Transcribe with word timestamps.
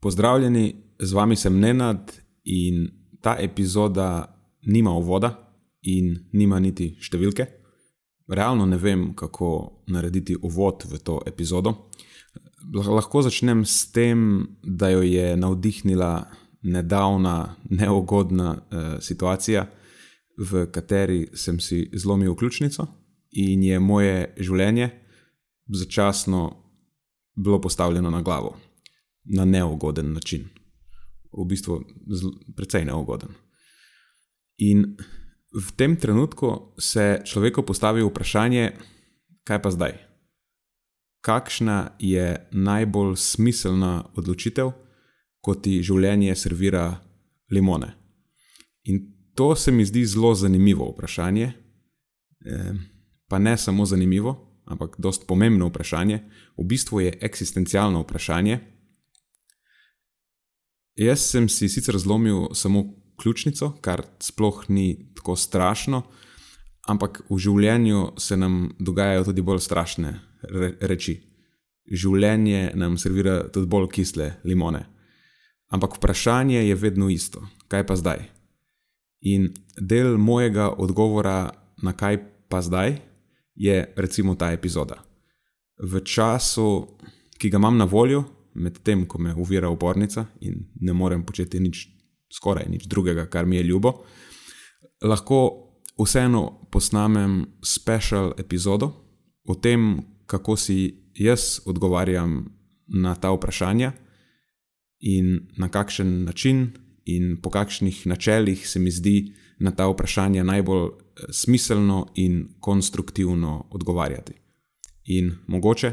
Pozdravljeni, 0.00 0.74
z 0.98 1.12
vami 1.12 1.36
sem 1.36 1.58
Nenad 1.60 2.12
in 2.44 2.88
ta 3.20 3.36
epizoda 3.38 4.36
nima 4.62 4.90
uvoda 4.90 5.34
in 5.82 6.14
nima 6.32 6.58
niti 6.60 6.94
številke. 7.00 7.46
Realno 8.30 8.64
ne 8.66 8.78
vem, 8.80 9.10
kako 9.14 9.84
narediti 9.92 10.36
uvod 10.40 10.86
v 10.88 11.00
to 11.04 11.18
epizodo. 11.26 11.74
Lahko 12.72 13.22
začnem 13.26 13.64
s 13.64 13.90
tem, 13.92 14.22
da 14.62 14.88
jo 14.88 15.02
je 15.04 15.36
navdihnila 15.36 16.12
nedavna, 16.62 17.56
neugodna 17.68 18.54
uh, 18.54 18.88
situacija, 19.04 19.66
v 20.40 20.64
kateri 20.72 21.26
sem 21.36 21.60
si 21.60 21.82
zlomil 21.92 22.32
ključnico 22.36 22.86
in 23.36 23.64
je 23.68 23.80
moje 23.80 24.32
življenje 24.40 24.88
začasno 25.68 26.46
bilo 27.36 27.60
postavljeno 27.60 28.10
na 28.10 28.22
glavo 28.24 28.56
na 29.24 29.44
neugoden 29.44 30.12
način. 30.12 30.48
V 31.32 31.46
bistvu 31.46 31.80
precej 32.56 32.84
neugoden. 32.84 33.28
In 34.58 34.96
v 35.52 35.72
tem 35.76 35.96
trenutku 35.96 36.74
se 36.78 37.22
človeku 37.24 37.62
postavi 37.62 38.02
vprašanje, 38.02 38.72
kaj 39.44 39.62
pa 39.62 39.70
zdaj? 39.70 39.92
Kakšna 41.20 41.96
je 41.98 42.48
najbolj 42.52 43.16
smiselna 43.16 44.04
odločitev, 44.16 44.72
ko 45.40 45.54
ti 45.54 45.82
življenje 45.82 46.34
servira 46.36 47.00
limone? 47.50 47.92
In 48.84 49.00
to 49.34 49.54
se 49.56 49.72
mi 49.72 49.84
zdi 49.84 50.04
zelo 50.06 50.34
zanimivo 50.34 50.90
vprašanje, 50.92 51.52
pa 53.28 53.38
ne 53.38 53.56
samo 53.56 53.86
zanimivo, 53.86 54.62
ampak 54.64 54.96
dost 54.98 55.26
pomembno 55.26 55.68
vprašanje, 55.68 56.20
v 56.58 56.64
bistvu 56.64 57.00
je 57.00 57.18
eksistencialno 57.20 58.02
vprašanje. 58.02 58.60
Jaz 60.98 61.22
sem 61.30 61.48
si 61.48 61.68
sicer 61.68 61.98
zlomil 61.98 62.50
samo 62.54 62.84
ključnico, 63.20 63.72
kar 63.80 64.02
sploh 64.20 64.64
ni 64.68 65.12
tako 65.14 65.36
strašno, 65.36 66.02
ampak 66.88 67.22
v 67.30 67.38
življenju 67.38 68.14
se 68.18 68.36
nam 68.36 68.72
dogajajo 68.78 69.28
tudi 69.30 69.44
bolj 69.44 69.60
strašne 69.64 70.14
re 70.42 70.72
reči. 70.80 71.20
Življenje 71.90 72.72
nam 72.78 72.96
servira 72.98 73.42
tudi 73.52 73.66
bolj 73.66 73.88
kisle 73.92 74.32
limone. 74.44 74.84
Ampak 75.70 75.96
vprašanje 75.98 76.64
je 76.66 76.74
vedno 76.74 77.08
isto: 77.10 77.42
kaj 77.68 77.86
pa 77.86 77.96
zdaj? 77.96 78.26
In 79.20 79.50
del 79.76 80.16
mojega 80.18 80.70
odgovora 80.70 81.50
na 81.82 81.92
kaj 81.92 82.18
pa 82.48 82.62
zdaj 82.62 82.98
je 83.54 83.92
recimo 83.96 84.34
ta 84.34 84.52
epizoda. 84.52 85.02
V 85.78 86.00
času, 86.04 86.96
ki 87.38 87.50
ga 87.50 87.60
imam 87.60 87.76
na 87.76 87.84
voljo, 87.84 88.24
medtem 88.54 89.06
ko 89.06 89.18
me 89.18 89.34
uvira 89.34 89.68
upornica 89.68 90.26
in 90.40 90.66
ne 90.80 90.92
morem 90.92 91.24
početi 91.26 91.60
nič, 91.60 91.88
skoraj 92.32 92.68
nič 92.68 92.86
drugega, 92.86 93.26
kar 93.26 93.46
mi 93.46 93.56
je 93.56 93.62
ljubo, 93.62 93.92
lahko 95.02 95.70
vseeno 95.98 96.68
posnamem 96.70 97.44
special 97.62 98.32
epizodo 98.38 98.92
o 99.44 99.54
tem, 99.54 100.02
kako 100.26 100.56
si 100.56 101.10
jaz 101.14 101.60
odgovarjam 101.66 102.44
na 102.86 103.14
ta 103.14 103.30
vprašanja 103.30 103.92
in 105.00 105.48
na 105.58 105.68
kakšen 105.68 106.24
način 106.24 106.70
in 107.04 107.40
po 107.42 107.50
kakšnih 107.50 108.06
načelih 108.06 108.68
se 108.68 108.78
mi 108.78 108.90
zdi 108.90 109.32
na 109.58 109.70
ta 109.70 109.88
vprašanja 109.88 110.44
najbolj 110.44 110.86
eh, 110.86 111.32
smiselno 111.32 112.06
in 112.14 112.48
konstruktivno 112.60 113.68
odgovarjati. 113.70 114.32
In 115.04 115.32
mogoče, 115.46 115.92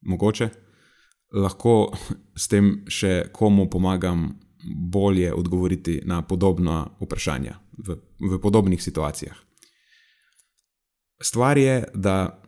mogoče 0.00 0.48
lahko 1.34 1.92
s 2.36 2.48
tem 2.48 2.84
še 2.88 3.28
komu 3.32 3.68
pomagam 3.70 4.28
bolje 4.66 5.32
odgovoriti 5.34 6.00
na 6.04 6.22
podobna 6.22 6.86
vprašanja 7.00 7.54
v, 7.78 7.98
v 8.20 8.38
podobnih 8.42 8.82
situacijah. 8.82 9.36
Stvar 11.22 11.58
je, 11.58 11.84
da 11.94 12.42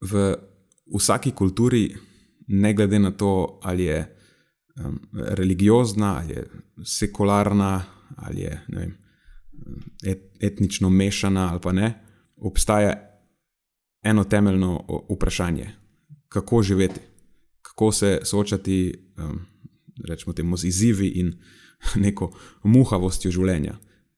v 0.00 0.36
vsaki 0.94 1.32
kulturi, 1.32 1.88
ne 2.48 2.74
glede 2.74 2.98
na 2.98 3.10
to, 3.10 3.58
ali 3.62 3.88
je 3.88 3.98
um, 4.04 5.00
religiozna, 5.14 6.20
ali 6.20 6.36
je 6.36 6.44
sekularna, 6.84 7.82
ali 8.16 8.40
je 8.46 8.60
vem, 8.68 8.92
et, 10.04 10.30
etnično 10.40 10.90
mešana, 10.90 11.48
ali 11.50 11.60
pa 11.60 11.72
ne, 11.72 11.88
obstaja 12.36 12.94
eno 14.04 14.24
temeljno 14.24 14.84
vprašanje: 15.10 15.72
kako 16.28 16.62
živeti 16.62 17.00
kako 17.76 17.92
se 17.92 18.18
soočati 18.22 18.94
um, 19.18 19.40
rečemo, 20.08 20.32
temu, 20.32 20.56
z 20.56 20.64
izzivi 20.64 21.08
in 21.08 21.32
neko 22.04 22.32
muhavostjo 22.64 23.30
življenja. 23.30 23.76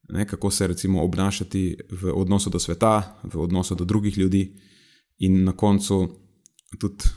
Ne, 0.09 0.27
kako 0.27 0.51
se 0.51 0.67
recimo 0.67 1.03
obnašati 1.03 1.77
v 1.91 2.13
odnosu 2.15 2.51
do 2.51 2.59
sveta, 2.59 3.19
v 3.23 3.41
odnosu 3.43 3.75
do 3.75 3.85
drugih 3.85 4.19
ljudi, 4.19 4.55
in 5.19 5.43
na 5.45 5.53
koncu 5.53 5.99
tudi, 6.79 7.11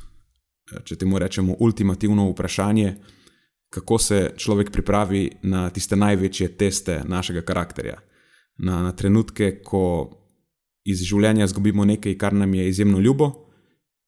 če 0.83 0.97
temu 0.97 1.19
rečemo, 1.19 1.55
ultimativno 1.59 2.25
vprašanje, 2.31 2.95
kako 3.69 3.97
se 3.97 4.33
človek 4.37 4.71
pripravi 4.71 5.29
na 5.43 5.69
tiste 5.69 5.95
največje 5.95 6.47
teste 6.57 7.03
našega 7.05 7.45
karakterja, 7.45 8.01
na, 8.57 8.81
na 8.81 8.91
trenutke, 8.91 9.61
ko 9.63 10.09
iz 10.83 11.05
življenja 11.05 11.45
izgubimo 11.45 11.85
nekaj, 11.85 12.17
kar 12.17 12.33
nam 12.33 12.53
je 12.57 12.67
izjemno 12.67 12.99
ljubo, 12.99 13.29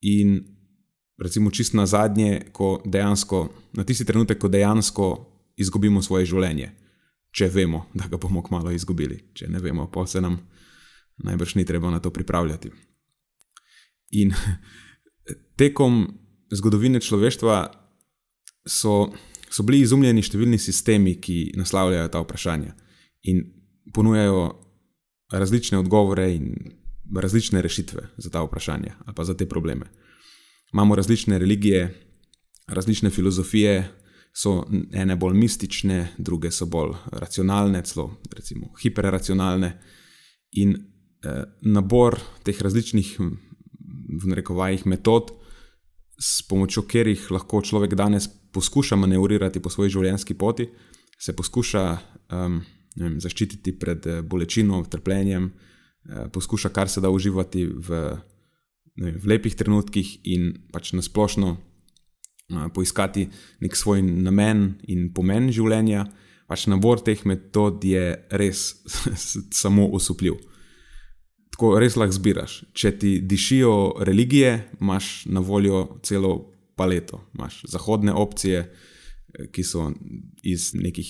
in 0.02 0.53
recimo 1.18 1.52
čist 1.52 1.74
na 1.74 1.86
zadnje, 1.86 2.50
ko 2.52 2.82
dejansko, 2.86 3.50
na 3.74 3.84
tisti 3.84 4.06
trenutek, 4.06 4.40
ko 4.40 4.48
dejansko 4.48 5.10
izgubimo 5.58 6.02
svoje 6.02 6.26
življenje, 6.26 6.72
če 7.32 7.50
vemo, 7.54 7.86
da 7.98 8.08
ga 8.08 8.18
bomo 8.18 8.44
kmalo 8.44 8.72
izgubili. 8.72 9.20
Če 9.34 9.50
ne 9.52 9.62
vemo, 9.62 9.90
pa 9.92 10.08
se 10.08 10.22
nam 10.22 10.40
najbrž 11.24 11.56
ni 11.56 11.66
treba 11.66 11.92
na 11.92 12.00
to 12.00 12.10
pripravljati. 12.14 12.72
In 14.20 14.34
tekom 15.62 16.06
zgodovine 16.54 17.02
človeštva 17.02 17.58
so, 18.70 19.10
so 19.50 19.66
bili 19.66 19.84
izumljeni 19.84 20.24
številni 20.26 20.60
sistemi, 20.62 21.18
ki 21.22 21.54
naslavljajo 21.58 22.12
ta 22.14 22.22
vprašanja 22.24 22.74
in 23.30 23.42
ponujajo 23.94 24.46
različne 25.34 25.80
odgovore 25.80 26.28
in 26.36 26.54
različne 27.14 27.62
rešitve 27.62 28.04
za 28.18 28.30
ta 28.30 28.42
vprašanja 28.44 28.96
ali 29.06 29.16
pa 29.16 29.24
za 29.26 29.36
te 29.38 29.48
probleme 29.50 29.88
imamo 30.74 30.96
različne 30.96 31.38
religije, 31.40 31.94
različne 32.68 33.10
filozofije, 33.10 33.84
so 34.34 34.64
ene 34.92 35.16
bolj 35.16 35.38
mistične, 35.38 36.08
druge 36.18 36.52
so 36.52 36.66
bolj 36.66 36.96
racionalne, 37.12 37.84
celo 37.86 38.18
recimo 38.36 38.72
hiperracionalne. 38.82 39.70
In 40.52 40.74
eh, 40.74 41.44
nabor 41.62 42.20
teh 42.44 42.62
različnih, 42.62 43.16
v 44.22 44.30
narekovajih, 44.30 44.86
metod, 44.86 45.32
s 46.20 46.42
pomočjo 46.48 46.84
katerih 46.86 47.32
lahko 47.32 47.62
človek 47.62 47.96
danes 47.98 48.28
poskuša 48.54 48.96
manevrirati 48.96 49.62
po 49.62 49.70
svoji 49.70 49.94
življenjski 49.94 50.38
poti, 50.38 50.68
se 51.20 51.34
poskuša 51.36 51.84
um, 52.32 52.60
vem, 53.00 53.18
zaščititi 53.22 53.78
pred 53.80 54.06
eh, 54.08 54.22
bolečino, 54.22 54.82
trpljenjem, 54.90 55.50
eh, 55.50 56.28
poskuša 56.34 56.70
kar 56.70 56.90
se 56.90 57.02
da 57.02 57.10
uživati 57.10 57.66
v 57.66 58.04
vem, 59.00 59.18
v 59.18 59.26
lepih 59.34 59.56
trenutkih 59.56 60.20
in 60.30 60.54
pač 60.74 60.94
na 60.94 61.04
splošno 61.06 61.56
uh, 61.56 62.68
poiskati 62.74 63.28
nek 63.64 63.76
svoj 63.76 64.04
namen 64.04 64.78
in 64.88 65.12
pomen 65.14 65.52
življenja. 65.54 66.08
Pač 66.48 66.68
nabor 66.68 67.02
teh 67.02 67.22
metod 67.26 67.84
je 67.84 68.14
res 68.32 68.66
samo 69.62 69.88
usupljiv. 69.96 70.38
Tako 71.54 71.78
res 71.82 71.96
lahko 71.98 72.18
zbiraš. 72.18 72.64
Če 72.74 72.92
ti 72.98 73.12
dišijo 73.22 74.04
religije, 74.06 74.56
imaš 74.82 75.26
na 75.30 75.40
voljo 75.40 76.00
celo 76.04 76.34
paleto. 76.76 77.22
Imáš 77.38 77.62
zahodne 77.70 78.14
opcije, 78.14 78.66
ki 79.54 79.64
so 79.66 79.88
iz 80.46 80.72
nekih 80.78 81.10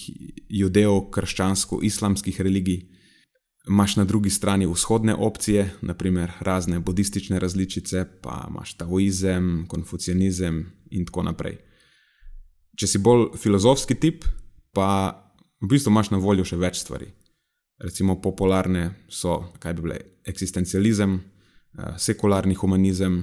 judeo-krščansko-islamskih 0.51 2.39
religij, 2.43 2.85
Imáš 3.67 3.95
na 3.95 4.03
drugi 4.03 4.29
strani 4.29 4.67
vzhodne 4.67 5.15
opcije, 5.15 5.69
naprimer 5.81 6.31
razne 6.39 6.79
budistične 6.79 7.39
različice, 7.39 8.05
pa 8.21 8.47
imaš 8.49 8.73
taoizem, 8.73 9.65
konfucianizem 9.67 10.65
in 10.91 11.05
tako 11.05 11.23
naprej. 11.23 11.57
Če 12.75 12.87
si 12.87 12.99
bolj 12.99 13.37
filozofski 13.39 13.95
tip, 13.95 14.25
pa 14.75 15.15
v 15.61 15.69
bistvu 15.71 15.93
imaš 15.93 16.11
na 16.11 16.19
voljo 16.19 16.43
še 16.43 16.59
več 16.59 16.81
stvari. 16.83 17.07
Recimo 17.79 18.17
popularne 18.21 18.89
so, 19.07 19.39
kaj 19.63 19.77
bi 19.77 19.85
bile, 19.87 19.99
eksistencializem, 20.27 21.15
eh, 21.15 21.95
sekularni 21.97 22.59
humanizem, 22.59 23.21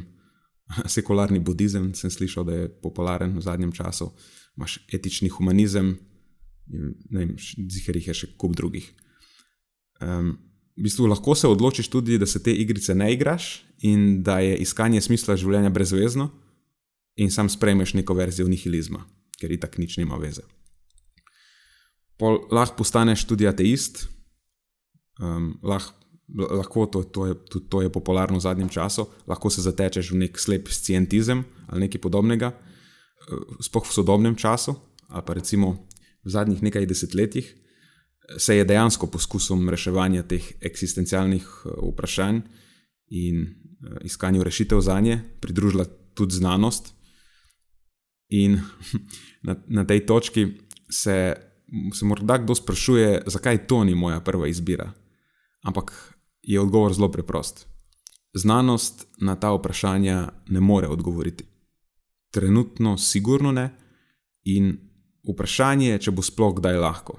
sekularni 0.97 1.43
budizem, 1.45 1.93
sem 1.95 2.11
slišal, 2.11 2.49
da 2.49 2.57
je 2.63 2.73
popularen 2.81 3.37
v 3.37 3.45
zadnjem 3.45 3.77
času, 3.77 4.09
imaš 4.57 4.81
etični 4.89 5.29
humanizem 5.29 5.99
in 6.71 6.95
ne 7.11 7.25
vem, 7.25 7.37
ziherih 7.37 8.09
je 8.09 8.15
še 8.15 8.33
kup 8.39 8.57
drugih. 8.57 8.89
Um, 10.01 10.39
v 10.77 10.87
bistvu 10.89 11.07
lahko 11.07 11.35
se 11.35 11.49
odločiš 11.49 11.89
tudi, 11.89 12.19
da 12.19 12.27
se 12.27 12.43
te 12.43 12.53
igrice 12.53 12.95
ne 12.95 13.13
igraš 13.13 13.67
in 13.85 14.23
da 14.23 14.39
je 14.41 14.57
iskanje 14.65 15.01
smisla 15.01 15.37
življenja 15.37 15.71
brezvezno, 15.71 16.31
in 17.21 17.31
sam 17.31 17.49
sprejmeš 17.49 17.95
neko 17.95 18.15
verzijo 18.15 18.49
nihilizma. 18.49 19.05
ker 19.41 19.49
itak 19.49 19.81
nič 19.81 19.97
nima 19.97 20.21
veze. 20.21 20.45
Pol 22.21 22.45
lahko 22.53 22.85
postaneš 22.85 23.25
tudi 23.25 23.49
ateist, 23.49 24.05
um, 25.17 25.57
lahko, 25.65 25.97
lahko 26.37 26.85
to, 26.93 27.01
to, 27.09 27.31
je, 27.31 27.35
tudi 27.49 27.67
to 27.73 27.81
je 27.81 27.89
popularno 27.89 28.37
v 28.37 28.45
zadnjem 28.45 28.69
času, 28.69 29.09
lahko 29.25 29.49
se 29.49 29.65
zatečeš 29.65 30.13
v 30.13 30.29
nek 30.29 30.37
slep 30.37 30.69
scientizem 30.69 31.43
ali 31.73 31.89
nekaj 31.89 32.03
podobnega, 32.05 32.53
sploh 33.65 33.89
v 33.89 33.95
sodobnem 33.95 34.37
času, 34.37 34.77
ali 35.09 35.25
pa 35.25 35.33
recimo 35.39 35.89
v 36.21 36.29
zadnjih 36.29 36.61
nekaj 36.61 36.85
desetletjih, 36.85 37.49
se 38.39 38.57
je 38.57 38.65
dejansko 38.65 39.07
poskusom 39.07 39.69
reševanja 39.69 40.23
teh 40.23 40.53
eksistencialnih 40.61 41.47
vprašanj 41.93 42.41
in 43.11 43.47
iskanju 44.05 44.45
rešitev 44.45 44.81
za 44.81 45.01
nje 45.01 45.21
pridružila 45.41 45.85
tudi 46.15 46.35
znanost. 46.35 46.95
In 48.29 48.61
na, 49.47 49.57
na 49.67 49.87
tej 49.87 50.07
točki 50.07 50.47
se, 50.91 51.37
se 51.95 52.05
morda 52.05 52.39
kdo 52.39 52.55
sprašuje, 52.55 53.23
zakaj 53.27 53.67
to 53.67 53.85
ni 53.85 53.95
moja 53.95 54.21
prva 54.21 54.49
izbira. 54.49 54.93
Ampak 55.63 56.15
je 56.43 56.61
odgovor 56.61 56.95
zelo 56.95 57.11
preprost. 57.11 57.67
Znanost 58.35 59.07
na 59.21 59.37
ta 59.37 59.51
vprašanja 59.53 60.29
ne 60.49 60.61
more 60.61 60.87
odgovoriti. 60.89 61.45
Trenutno, 62.31 62.99
sigurno 62.99 63.53
ne, 63.53 63.71
in 64.45 64.77
vprašanje 65.33 65.89
je, 65.89 65.99
če 65.99 66.11
bo 66.15 66.23
sploh 66.23 66.55
kdaj 66.57 66.79
lahko. 66.79 67.19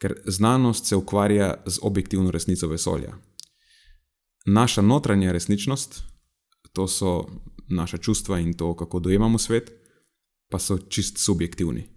Ker 0.00 0.14
znanost 0.26 0.86
se 0.86 0.96
ukvarja 0.96 1.54
z 1.66 1.78
objektivno 1.82 2.30
resnico 2.30 2.68
vesolja. 2.68 3.12
Naša 4.46 4.82
notranja 4.82 5.32
resničnost, 5.32 6.02
to 6.72 6.88
so 6.88 7.26
naša 7.68 7.98
čustva 7.98 8.38
in 8.38 8.54
to, 8.56 8.76
kako 8.76 9.00
dojemamo 9.00 9.38
svet, 9.38 9.72
pa 10.48 10.58
so 10.58 10.78
čist 10.78 11.18
subjektivni. 11.18 11.88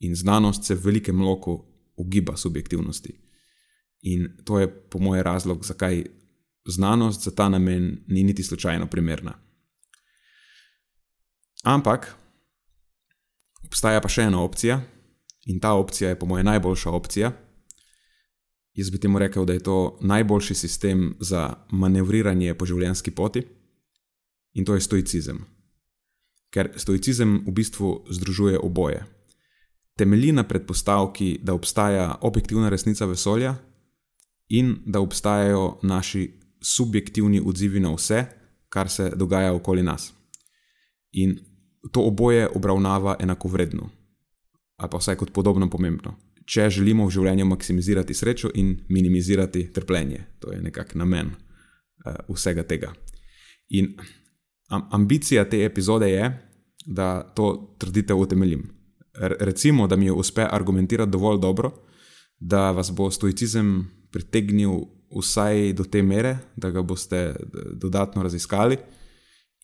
In 0.00 0.14
znanost 0.16 0.64
se 0.64 0.74
v 0.74 0.84
velikem 0.84 1.20
loku 1.20 1.64
ugiba 1.96 2.36
subjektivnosti. 2.36 3.20
In 4.02 4.28
to 4.44 4.58
je, 4.58 4.66
po 4.90 4.98
mojem, 4.98 5.22
razlog, 5.24 5.64
zakaj 5.64 6.04
znanost 6.66 7.24
za 7.24 7.30
ta 7.30 7.48
namen 7.48 8.04
ni 8.08 8.22
niti 8.22 8.42
slučajno 8.42 8.86
primerna. 8.86 9.38
Ampak 11.64 12.14
obstaja 13.64 14.00
pa 14.00 14.10
še 14.10 14.26
ena 14.26 14.42
opcija, 14.42 14.80
in 15.46 15.60
ta 15.60 15.72
opcija 15.72 16.10
je, 16.10 16.18
po 16.18 16.26
mojem, 16.26 16.46
najboljša 16.46 16.90
opcija. 16.90 17.32
Jaz 18.74 18.90
bi 18.90 19.00
temu 19.00 19.18
rekel, 19.18 19.44
da 19.44 19.52
je 19.52 19.62
to 19.62 19.98
najboljši 20.00 20.54
sistem 20.54 21.16
za 21.20 21.54
manevriranje 21.70 22.54
po 22.54 22.66
življenjski 22.66 23.10
poti, 23.10 23.42
in 24.52 24.64
to 24.64 24.74
je 24.74 24.80
stoicizem. 24.80 25.44
Ker 26.52 26.72
stoicizem 26.76 27.42
v 27.46 27.52
bistvu 27.52 28.04
združuje 28.10 28.58
oboje. 28.58 29.04
Temelji 29.96 30.32
na 30.32 30.44
predpostavki, 30.44 31.38
da 31.42 31.54
obstaja 31.54 32.14
objektivna 32.20 32.68
resnica 32.68 33.06
vesolja 33.06 33.54
in 34.48 34.76
da 34.86 35.00
obstajajo 35.00 35.78
naši 35.82 36.30
subjektivni 36.60 37.40
odzivi 37.44 37.80
na 37.80 37.92
vse, 37.94 38.24
kar 38.68 38.88
se 38.88 39.10
dogaja 39.16 39.52
okoli 39.52 39.82
nas. 39.82 40.12
In 41.12 41.38
to 41.92 42.00
oboje 42.00 42.48
obravnava 42.54 43.16
enako 43.20 43.48
vredno, 43.48 43.90
ali 44.76 44.90
pa 44.90 44.98
vsaj 44.98 45.16
kot 45.16 45.32
podobno 45.32 45.70
pomembno. 45.70 46.16
Če 46.46 46.70
želimo 46.70 47.06
v 47.06 47.14
življenju 47.14 47.46
maksimizirati 47.46 48.14
srečo 48.14 48.50
in 48.54 48.74
minimizirati 48.88 49.68
trpljenje, 49.72 50.24
to 50.40 50.52
je 50.52 50.62
nekako 50.62 50.98
namen 50.98 51.30
uh, 51.30 52.16
vsega 52.34 52.62
tega. 52.66 52.92
In 53.70 53.94
ambicija 54.68 55.44
te 55.48 55.64
epizode 55.64 56.10
je, 56.10 56.30
da 56.86 57.22
to 57.36 57.76
trditev 57.78 58.18
utemeljim. 58.18 58.64
Recimo, 59.40 59.86
da 59.86 59.96
mi 59.96 60.06
jo 60.06 60.16
uspe 60.18 60.46
argumentirati 60.50 61.10
dovolj 61.10 61.40
dobro, 61.40 61.70
da 62.40 62.70
vas 62.70 62.90
bo 62.90 63.10
stoicizem 63.10 63.90
pritegnil 64.10 64.80
vsaj 65.12 65.72
do 65.72 65.84
te 65.84 66.02
mere, 66.02 66.38
da 66.56 66.70
ga 66.70 66.82
boste 66.82 67.36
dodatno 67.72 68.22
raziskali 68.22 68.76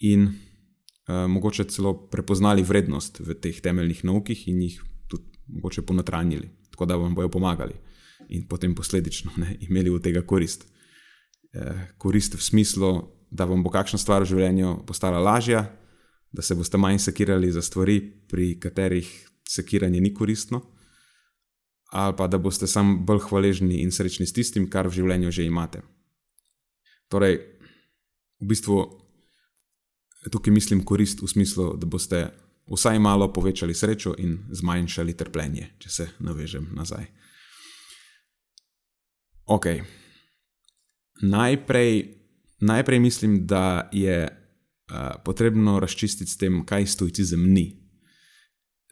in 0.00 0.28
uh, 0.28 1.26
mogoče 1.28 1.64
celo 1.64 1.94
prepoznali 2.11 2.62
vrednost 2.62 3.20
v 3.20 3.34
teh 3.34 3.61
temeljnih 3.61 4.04
naukih 4.04 4.49
in 4.49 4.62
jih 4.62 4.82
mogoče 5.48 5.82
ponotranjili, 5.82 6.50
tako 6.70 6.86
da 6.86 6.96
vam 6.96 7.14
bojo 7.14 7.28
pomagali 7.28 7.74
in 8.28 8.46
potem 8.48 8.74
posledično 8.74 9.30
ne, 9.36 9.56
imeli 9.60 9.90
od 9.90 10.02
tega 10.02 10.22
korist. 10.22 10.64
Uh, 10.64 11.80
korist 11.98 12.34
v 12.34 12.42
smislu, 12.42 12.90
da 13.30 13.44
vam 13.44 13.62
bo 13.62 13.70
kakšna 13.70 13.98
stvar 13.98 14.22
v 14.22 14.32
življenju 14.32 14.82
postala 14.86 15.20
lažja, 15.20 15.64
da 16.32 16.42
se 16.42 16.54
boste 16.54 16.76
manj 16.76 16.98
sekirali 16.98 17.52
za 17.52 17.62
stvari, 17.62 18.00
pri 18.28 18.58
katerih 18.60 19.08
sekiranje 19.48 20.00
ni 20.00 20.12
koristno, 20.14 20.60
ali 21.92 22.16
pa 22.16 22.26
da 22.28 22.38
boste 22.38 22.66
sam 22.66 22.98
bolj 23.06 23.22
hvaležni 23.30 23.80
in 23.82 23.92
srečni 23.92 24.26
s 24.26 24.36
tistim, 24.36 24.68
kar 24.70 24.88
v 24.88 24.98
življenju 25.00 25.32
že 25.32 25.46
imate. 25.48 25.80
Torej, 27.08 27.40
v 28.40 28.48
bistvu 28.50 28.82
tukaj 30.30 30.52
mislim 30.52 30.84
korist 30.84 31.22
v 31.22 31.28
smislu, 31.28 31.72
da 31.80 31.86
boste 31.86 32.28
vsaj 32.70 32.98
malo 32.98 33.32
povečali 33.32 33.74
srečo 33.74 34.14
in 34.18 34.38
zmanjšali 34.50 35.16
trpljenje, 35.16 35.70
če 35.78 35.90
se 35.90 36.08
navežem 36.18 36.68
nazaj. 36.74 37.06
Ok. 39.46 39.66
Najprej 41.22 42.18
najprej 42.60 43.00
mislim, 43.00 43.46
da 43.46 43.90
je 43.92 44.22
uh, 44.22 44.96
potrebno 45.24 45.80
razčistiti 45.80 46.30
s 46.30 46.36
tem, 46.36 46.66
kaj 46.66 46.86
stoicizem 46.86 47.52
ni. 47.52 47.88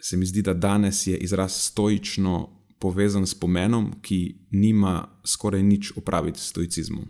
Se 0.01 0.17
mi 0.17 0.27
zdi, 0.27 0.43
da 0.43 0.55
danes 0.55 1.07
je 1.07 1.17
izraz 1.17 1.53
stoično 1.53 2.65
povezan 2.81 3.27
s 3.27 3.35
pomenom, 3.35 3.95
ki 4.03 4.47
nima 4.51 5.21
skoraj 5.27 5.63
nič 5.63 5.93
opraviti 5.97 6.41
s 6.41 6.49
stoicizmom. 6.49 7.09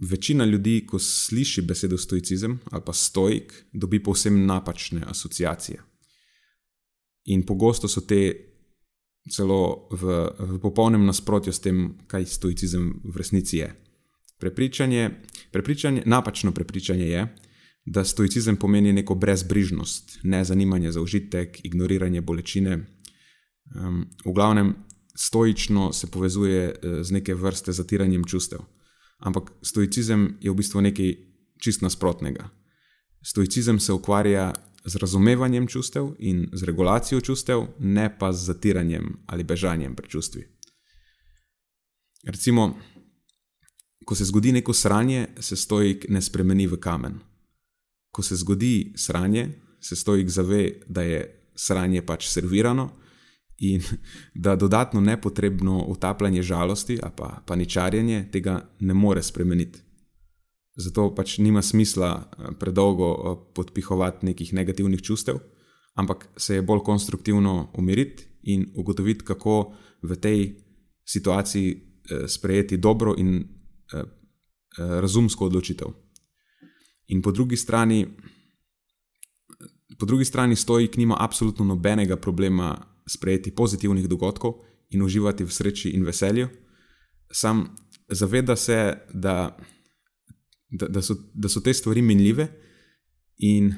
Večina 0.00 0.44
ljudi, 0.44 0.86
ko 0.86 0.98
sliši 0.98 1.62
besedo 1.62 1.98
stoicizem 1.98 2.58
ali 2.70 2.82
pa 2.86 2.92
stoik, 2.92 3.64
dobi 3.72 4.02
povsem 4.02 4.46
napačne 4.46 5.02
asociacije. 5.06 5.82
In 7.24 7.46
pogosto 7.46 7.88
so 7.88 8.00
te 8.00 8.50
celo 9.30 9.88
v, 9.92 10.28
v 10.38 10.58
popolnem 10.62 11.04
nasprotju 11.04 11.52
s 11.52 11.60
tem, 11.60 11.98
kaj 12.08 12.24
stoicizem 12.24 13.00
v 13.04 13.16
resnici 13.16 13.60
je. 13.60 13.68
Prepričanje, 14.40 15.10
prepričanje, 15.52 16.02
napačno 16.06 16.52
prepričanje 16.52 17.06
je, 17.06 17.26
da 17.84 18.04
stoicizem 18.04 18.56
pomeni 18.56 18.92
neko 18.92 19.14
brezbrižnost, 19.14 20.18
ne 20.22 20.44
zanimanje 20.44 20.92
za 20.92 21.00
užitek, 21.00 21.64
ignoriranje 21.64 22.20
bolečine. 22.20 22.78
Um, 23.76 24.06
v 24.24 24.32
glavnem, 24.32 24.74
stoično 25.14 25.92
se 25.92 26.06
povezuje 26.06 26.62
eh, 26.70 27.04
z 27.04 27.10
neke 27.10 27.34
vrste 27.34 27.72
zatiranjem 27.72 28.24
čustev. 28.24 28.60
Ampak 29.20 29.52
stoicizem 29.62 30.38
je 30.40 30.50
v 30.50 30.56
bistvu 30.56 30.80
nekaj 30.80 31.16
čist 31.60 31.82
nasprotnega. 31.82 32.48
Stoicizem 33.22 33.80
se 33.80 33.92
ukvarja 33.92 34.54
z 34.84 34.96
razumevanjem 34.96 35.66
čustev 35.68 36.14
in 36.18 36.48
z 36.52 36.64
regulacijo 36.64 37.20
čustev, 37.20 37.66
ne 37.78 38.08
pa 38.18 38.32
z 38.32 38.44
zatiranjem 38.44 39.16
ali 39.26 39.44
bežanjem 39.44 39.96
pred 39.96 40.10
čustvi. 40.10 40.46
Recimo, 42.24 42.78
ko 44.04 44.14
se 44.14 44.24
zgodi 44.24 44.52
neko 44.52 44.72
sranje, 44.72 45.26
se 45.40 45.56
stojik 45.56 46.08
ne 46.08 46.22
spremeni 46.22 46.66
v 46.66 46.80
kamen. 46.80 47.20
Ko 48.10 48.22
se 48.22 48.36
zgodi 48.36 48.92
sranje, 48.96 49.48
se 49.80 49.96
stojik 49.96 50.28
zave, 50.28 50.80
da 50.88 51.02
je 51.02 51.20
sranje 51.54 52.02
pač 52.02 52.28
servirano 52.28 52.99
in 53.60 53.82
da 54.44 54.56
dodatno 54.56 55.00
nepotrebno 55.00 55.84
utapljanje 55.88 56.42
žalosti 56.42 56.98
ali 57.02 57.12
pa 57.16 57.42
paničarjenje 57.46 58.28
tega 58.32 58.70
ne 58.80 58.94
more 58.94 59.22
spremeniti. 59.22 59.80
Zato 60.76 61.14
pač 61.14 61.38
nima 61.38 61.62
smisla 61.62 62.10
eh, 62.16 62.52
predolgo 62.58 63.10
eh, 63.12 63.52
podpihovati 63.54 64.26
nekih 64.26 64.54
negativnih 64.54 65.02
čustev, 65.02 65.38
ampak 65.94 66.28
se 66.36 66.54
je 66.54 66.62
bolj 66.62 66.80
konstruktivno 66.84 67.70
umiriti 67.74 68.24
in 68.42 68.66
ugotoviti, 68.74 69.24
kako 69.24 69.74
v 70.02 70.16
tej 70.16 70.54
situaciji 71.04 71.70
eh, 71.70 72.28
sprejeti 72.28 72.76
dobro 72.76 73.14
in 73.18 73.44
razumsko 74.78 75.44
odločitev. 75.46 75.88
In 77.10 77.22
po 77.22 77.32
drugi 77.32 77.56
strani, 77.56 78.06
po 79.98 80.06
drugi 80.06 80.24
strani 80.24 80.56
stoji, 80.56 80.88
ki 80.88 81.00
nima 81.00 81.16
absolutno 81.18 81.64
nobenega 81.64 82.16
problema 82.16 82.89
sprejeti 83.10 83.50
pozitivnih 83.50 84.06
dogodkov 84.08 84.60
in 84.94 85.02
uživati 85.02 85.44
v 85.44 85.50
sreči 85.50 85.90
in 85.90 86.06
veselju, 86.06 86.48
sam 87.30 87.66
zaveda 88.08 88.56
se, 88.56 88.78
da 89.12 89.56
da, 90.70 90.88
da, 90.88 91.02
so, 91.02 91.14
da 91.34 91.48
so 91.48 91.60
te 91.60 91.74
stvari 91.74 92.02
minljive 92.02 92.48
in, 93.36 93.74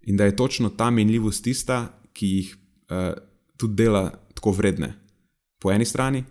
in 0.00 0.16
da 0.16 0.24
je 0.24 0.36
točno 0.36 0.70
ta 0.70 0.90
minljivost 0.90 1.44
tista, 1.44 2.00
ki 2.12 2.26
jih 2.26 2.56
uh, 2.56 3.12
tudi 3.56 3.74
dela 3.74 4.10
tako 4.34 4.50
vredne. 4.50 4.94
Po 5.60 5.72
eni 5.72 5.84
strani, 5.84 6.24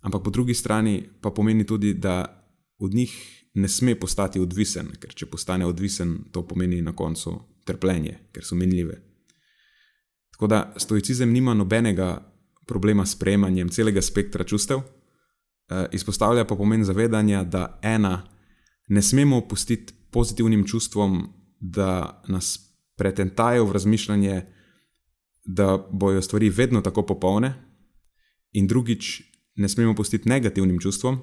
ampak 0.00 0.22
po 0.22 0.30
drugi 0.30 0.54
strani 0.54 1.02
pa 1.20 1.30
pomeni 1.30 1.66
tudi, 1.66 1.94
da 1.94 2.44
od 2.78 2.94
njih 2.94 3.14
ne 3.54 3.68
sme 3.68 3.94
postati 4.00 4.40
odvisen, 4.40 4.88
ker 5.00 5.14
če 5.14 5.26
postane 5.26 5.66
odvisen, 5.66 6.18
to 6.32 6.42
pomeni 6.48 6.82
na 6.82 6.92
koncu 6.96 7.38
trpljenje, 7.64 8.18
ker 8.32 8.44
so 8.44 8.54
minljive. 8.54 9.00
Tako 10.42 10.48
da 10.48 10.72
stoicizem 10.76 11.32
nima 11.32 11.54
nobenega 11.54 12.32
problema 12.66 13.06
s 13.06 13.18
prejemanjem 13.18 13.68
celega 13.68 14.02
spektra 14.02 14.44
čustev, 14.44 14.78
eh, 14.78 15.86
izpostavlja 15.92 16.44
pa 16.44 16.56
pomen 16.56 16.84
zavedanja, 16.84 17.44
da 17.44 17.78
ena 17.82 18.22
ne 18.88 19.02
smemo 19.02 19.40
pustiti 19.48 19.94
pozitivnim 20.10 20.64
čustvom, 20.66 21.28
da 21.60 22.22
nas 22.28 22.58
pretentajo 22.96 23.64
v 23.64 23.72
razmišljanje, 23.72 24.42
da 25.44 25.88
bojo 25.92 26.22
stvari 26.22 26.50
vedno 26.50 26.80
tako 26.80 27.06
popolne, 27.06 27.54
in 28.52 28.66
drugič, 28.66 29.22
ne 29.56 29.68
smemo 29.68 29.94
pustiti 29.94 30.28
negativnim 30.28 30.78
čustvom, 30.78 31.20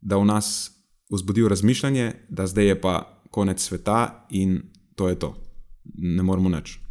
da 0.00 0.16
v 0.16 0.24
nas 0.24 0.70
vzbudijo 1.10 1.48
razmišljanje, 1.48 2.12
da 2.28 2.46
zdaj 2.46 2.66
je 2.66 2.80
pa 2.80 3.24
konec 3.30 3.62
sveta 3.62 4.26
in 4.30 4.62
to 4.94 5.08
je 5.08 5.18
to, 5.18 5.34
ne 5.94 6.22
moremo 6.22 6.48
nič. 6.48 6.89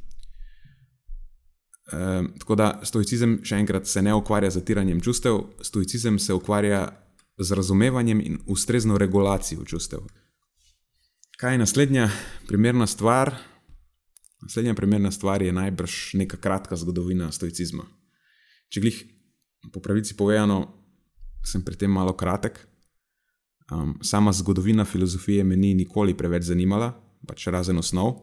E, 1.93 2.24
tako 2.39 2.55
da 2.55 2.69
stoicizem, 2.84 3.39
še 3.43 3.58
enkrat, 3.60 3.88
se 3.88 4.01
ne 4.01 4.13
ukvarja 4.13 4.51
z 4.51 4.62
zatiranjem 4.62 5.01
čustev, 5.01 5.41
stoicizem 5.65 6.19
se 6.19 6.34
ukvarja 6.34 6.86
z 7.39 7.55
razumevanjem 7.55 8.22
in 8.22 8.39
ustrezno 8.48 8.98
regulacijo 8.98 9.65
čustev. 9.65 10.03
Kaj 11.39 11.53
je 11.53 11.62
naslednja 11.62 12.10
primerna 12.48 12.88
stvar? 12.88 13.34
Naslednja 14.41 14.74
primerna 14.75 15.12
stvar 15.12 15.41
je 15.41 15.53
najbrž 15.55 16.13
neka 16.19 16.38
kratka 16.38 16.75
zgodovina 16.75 17.31
stoicizma. 17.31 17.86
Če 18.69 18.84
glih 18.84 19.00
po 19.74 19.81
pravici 19.84 20.15
povedano, 20.19 20.62
sem 21.43 21.63
pri 21.63 21.79
tem 21.79 21.91
malo 21.91 22.13
kratek. 22.13 22.60
Um, 23.72 23.98
sama 24.01 24.34
zgodovina 24.34 24.86
filozofije 24.86 25.43
me 25.43 25.55
ni 25.55 25.74
nikoli 25.74 26.15
preveč 26.17 26.48
zanimala, 26.50 26.91
pač 27.27 27.48
razen 27.48 27.77
osnov. 27.77 28.17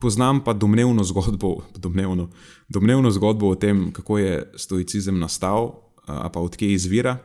Poznam 0.00 0.42
pa 0.44 0.52
domnevno 0.52 1.04
zgodbo, 1.04 1.64
domnevno, 1.76 2.28
domnevno 2.68 3.10
zgodbo 3.10 3.48
o 3.48 3.56
tem, 3.56 3.92
kako 3.92 4.18
je 4.18 4.52
stoicizem 4.56 5.18
nastal, 5.18 5.64
uh, 5.64 6.26
pa 6.32 6.40
odkje 6.40 6.72
izvira. 6.72 7.16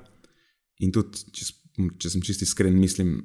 In 0.79 0.93
tudi, 0.95 1.19
če, 1.35 1.45
če 1.99 2.09
sem 2.09 2.23
čisti 2.23 2.47
iskren, 2.47 2.79
mislim, 2.79 3.17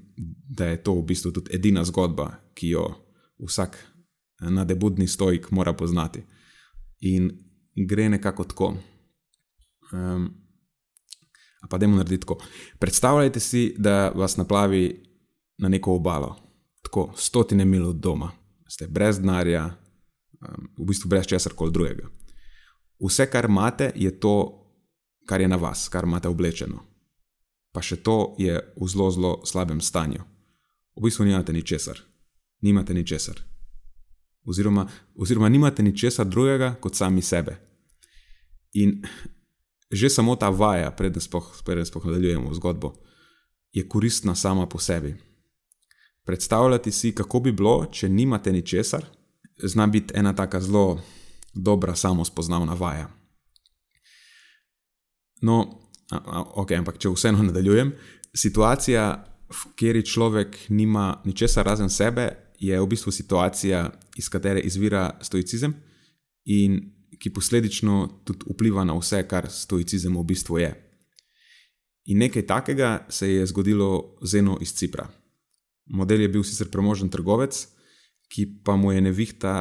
da 0.51 0.73
je 0.73 0.83
to 0.83 0.97
v 0.99 1.07
bistvu 1.07 1.33
tudi 1.33 1.55
edina 1.55 1.85
zgodba, 1.87 2.33
ki 2.55 2.75
jo 2.75 2.89
vsak 3.47 3.79
nadebudni 4.41 5.07
stojik 5.09 5.51
mora 5.51 5.73
poznati. 5.73 6.23
In 7.01 7.31
gre 7.89 8.09
nekako 8.09 8.45
tako. 8.45 8.75
Um, 9.93 10.31
pa 11.71 11.79
da 11.79 11.87
jim 11.87 11.97
narediti 11.97 12.21
tako. 12.21 12.39
Predstavljajte 12.79 13.41
si, 13.41 13.75
da 13.79 14.09
vas 14.09 14.37
naplavi 14.37 15.03
na 15.59 15.69
neko 15.69 15.95
obalo, 15.95 16.37
tako 16.83 17.13
stotine 17.17 17.65
mil 17.65 17.89
od 17.89 17.97
doma, 17.97 18.31
ste 18.75 18.89
brez 18.91 19.21
denarja, 19.23 19.69
um, 19.71 20.69
v 20.79 20.91
bistvu 20.91 21.09
brez 21.09 21.29
česar 21.31 21.55
koli 21.55 21.73
drugega. 21.73 22.11
Vse, 22.99 23.29
kar 23.31 23.47
imate, 23.47 23.93
je 23.95 24.11
to, 24.21 24.35
kar 25.27 25.41
je 25.41 25.49
na 25.49 25.57
vas, 25.57 25.87
kar 25.89 26.05
imate 26.05 26.29
oblečeno. 26.29 26.83
Pa 27.75 27.83
še 27.83 28.01
to 28.03 28.35
je 28.39 28.55
v 28.55 28.89
zelo, 28.91 29.11
zelo 29.15 29.33
slabem 29.47 29.81
stanju. 29.83 30.23
V 30.95 31.07
bistvu 31.07 31.27
nimate 31.27 31.55
ničesar, 31.55 31.99
nimate 32.63 32.95
ničesar. 32.95 33.39
Oziroma, 34.47 34.87
oziroma 35.17 35.49
nimate 35.49 35.83
ničesar 35.83 36.27
drugega 36.27 36.75
kot 36.83 36.99
sami 36.99 37.23
sebe. 37.23 37.57
In 38.75 39.03
že 39.95 40.11
samo 40.11 40.35
ta 40.37 40.51
vaja, 40.51 40.91
preden 40.91 41.23
sploh 41.23 41.55
nadaljujemo 42.05 42.55
zgodbo, 42.59 42.95
je 43.73 43.87
koristna 43.89 44.35
sama 44.35 44.67
po 44.67 44.79
sebi. 44.79 45.15
Predstavljati 46.25 46.93
si, 46.93 47.13
kako 47.15 47.41
bi 47.41 47.53
bilo, 47.53 47.87
če 47.93 48.09
nimate 48.09 48.53
ničesar, 48.53 49.05
zna 49.63 49.87
biti 49.87 50.15
ena 50.17 50.33
tako 50.35 50.61
zelo 50.61 51.01
dobra, 51.55 51.95
samo 51.95 52.25
spoznavna 52.25 52.75
vaja. 52.75 53.11
No, 55.43 55.81
a, 56.11 56.17
a, 56.17 56.43
ok, 56.63 56.73
ampak 56.73 56.99
če 56.99 57.13
vseeno 57.13 57.43
nadaljujem, 57.45 57.93
situacija, 58.35 59.05
v 59.55 59.71
kateri 59.77 60.03
človek 60.07 60.57
nima 60.69 61.21
ničesar 61.25 61.67
razen 61.67 61.91
sebe, 61.93 62.31
je 62.59 62.81
v 62.81 62.87
bistvu 62.89 63.13
situacija, 63.13 63.85
iz 64.17 64.29
katere 64.33 64.61
izvira 64.61 65.19
stoicizem 65.23 65.75
in 66.45 66.79
ki 67.19 67.33
posledično 67.33 68.23
tudi 68.25 68.47
vpliva 68.51 68.85
na 68.85 68.97
vse, 68.99 69.23
kar 69.29 69.51
stoicizem 69.51 70.17
v 70.17 70.25
bistvu 70.25 70.59
je. 70.59 70.71
In 72.13 72.19
nekaj 72.19 72.47
takega 72.47 73.07
se 73.09 73.31
je 73.31 73.47
zgodilo 73.47 74.17
z 74.23 74.39
eno 74.39 74.59
iz 74.61 74.75
Cipra. 74.75 75.07
Model 75.87 76.25
je 76.25 76.29
bil 76.29 76.45
sicer 76.45 76.71
premožen 76.73 77.11
trgovec, 77.13 77.57
ki 78.33 78.47
pa 78.65 78.77
mu 78.77 78.93
je 78.93 79.01
nevihta 79.05 79.55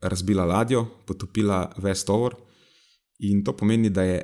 razbila 0.00 0.44
ladjo, 0.44 0.84
potopila 1.06 1.72
ves 1.82 2.04
tovor, 2.04 2.36
in 3.18 3.44
to 3.44 3.56
pomeni, 3.56 3.90
da, 3.90 4.02
je, 4.02 4.18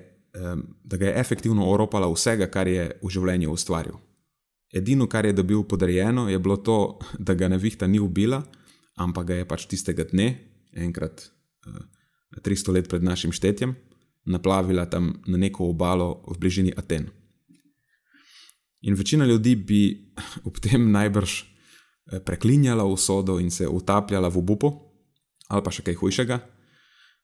da 0.84 0.96
ga 0.96 1.06
je 1.06 1.20
efektivno 1.20 1.68
oropala 1.70 2.08
vsega, 2.12 2.48
kar 2.52 2.68
je 2.68 2.88
v 3.02 3.12
življenju 3.12 3.52
ustvaril. 3.52 3.96
Edino, 4.72 5.06
kar 5.08 5.26
je 5.28 5.36
dobil 5.36 5.64
podarjeno, 5.68 6.28
je 6.32 6.38
bilo 6.38 6.56
to, 6.56 6.98
da 7.18 7.34
ga 7.34 7.48
nevihta 7.52 7.86
ni 7.86 8.00
ubila, 8.00 8.42
ampak 8.96 9.26
ga 9.28 9.40
je 9.40 9.48
pač 9.48 9.66
tistega 9.68 10.06
dne, 10.08 10.28
enkrat 10.72 11.28
300 12.40 12.72
let 12.72 12.88
pred 12.88 13.04
našim 13.04 13.32
štetjem, 13.32 13.74
naplavila 14.24 14.86
tam 14.88 15.20
na 15.26 15.36
neko 15.36 15.68
obalo 15.68 16.22
v 16.28 16.38
bližini 16.40 16.72
Aten. 16.76 17.10
In 18.82 18.94
večina 18.94 19.26
ljudi 19.26 19.56
bi 19.56 20.12
ob 20.48 20.58
tem 20.58 20.90
najbrž 20.90 21.40
eh, 21.40 22.20
preklinjala 22.20 22.84
usodo 22.84 23.38
in 23.40 23.50
se 23.50 23.68
utapljala 23.68 24.28
v 24.28 24.38
obupu, 24.38 24.72
ali 25.48 25.62
pa 25.62 25.70
še 25.70 25.84
kaj 25.86 25.98
hujšega. 26.00 26.38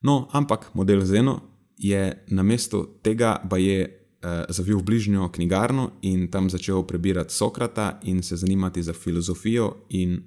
No, 0.07 0.29
ampak 0.33 0.71
model 0.75 1.03
Zeno 1.05 1.41
je 1.79 2.25
na 2.31 2.43
mesto 2.43 2.85
tega, 3.03 3.39
pa 3.51 3.59
je 3.59 3.83
eh, 3.83 4.45
zavil 4.49 4.79
v 4.79 4.87
bližnjo 4.91 5.29
knjigarno 5.35 5.99
in 6.03 6.29
tam 6.31 6.51
začel 6.51 6.87
prebirati 6.87 7.35
Sokrata 7.35 7.99
in 8.03 8.23
se 8.23 8.37
zanimati 8.37 8.83
za 8.83 8.93
filozofijo, 8.93 9.87
in 9.91 10.23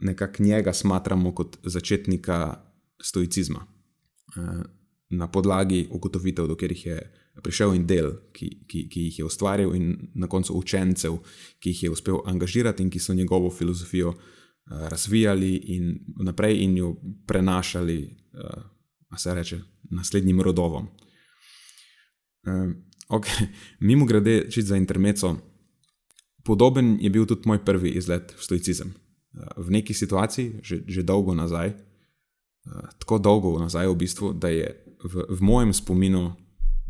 nekako 0.00 0.42
njega 0.42 0.72
smatramo 0.72 1.34
kot 1.34 1.58
začetnika 1.62 2.64
stoicizma. 3.02 3.66
Eh, 4.36 4.81
na 5.12 5.28
podlagi 5.28 5.86
ugotovitev, 5.90 6.46
do 6.48 6.56
katerih 6.56 6.86
je 6.86 6.98
prišel 7.42 7.74
in 7.76 7.86
del, 7.86 8.12
ki, 8.32 8.48
ki, 8.68 8.86
ki 8.88 9.06
jih 9.08 9.18
je 9.18 9.24
ustvaril, 9.24 9.74
in 9.76 10.10
na 10.14 10.28
koncu 10.28 10.56
učencev, 10.58 11.18
ki 11.60 11.72
jih 11.72 11.82
je 11.82 11.90
uspel 11.90 12.20
angažirati 12.26 12.82
in 12.82 12.90
ki 12.90 13.00
so 13.00 13.14
njegovo 13.14 13.50
filozofijo 13.50 14.14
eh, 14.14 14.88
razvijali 14.88 15.54
in 15.76 15.94
naprej 16.24 16.64
in 16.64 16.76
jo 16.76 16.96
prenašali, 17.26 17.98
a 19.12 19.18
se 19.18 19.34
reče, 19.34 19.60
naslednjim 19.90 20.40
rodovom. 20.40 20.88
Okay. 23.08 23.46
Mimo 23.80 24.06
grede, 24.06 24.50
čist 24.50 24.68
za 24.68 24.76
intermeco, 24.76 25.36
podoben 26.44 26.98
je 27.00 27.10
bil 27.10 27.26
tudi 27.26 27.42
moj 27.44 27.64
prvi 27.64 27.90
izlet 27.90 28.34
v 28.38 28.44
stoicizem. 28.44 28.94
V 29.56 29.70
neki 29.70 29.94
situaciji, 29.94 30.60
že, 30.62 30.82
že 30.86 31.02
dolgo 31.02 31.34
nazaj, 31.34 31.72
tako 32.98 33.18
dolgo 33.18 33.58
nazaj, 33.58 33.88
v 33.88 33.96
bistvu, 33.96 34.32
da 34.32 34.48
je 34.48 34.91
v, 35.04 35.26
v 35.28 35.40
mojem 35.40 35.72
spominu 35.72 36.32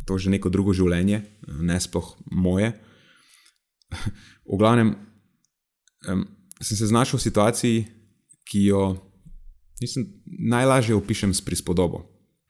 to 0.06 0.18
že 0.18 0.30
neko 0.30 0.50
drugo 0.50 0.74
življenje, 0.74 1.22
ne 1.62 1.78
sploh 1.80 2.16
moje. 2.30 2.72
V 4.42 4.58
glavnem, 4.58 4.96
um, 6.10 6.24
sem 6.58 6.76
se 6.76 6.90
znašel 6.90 7.20
v 7.20 7.22
situaciji, 7.22 7.84
ki 8.48 8.64
jo 8.66 8.82
mislim, 9.82 10.08
najlažje 10.26 10.94
opišem 10.94 11.34
s 11.34 11.44
prispodobo. 11.44 12.06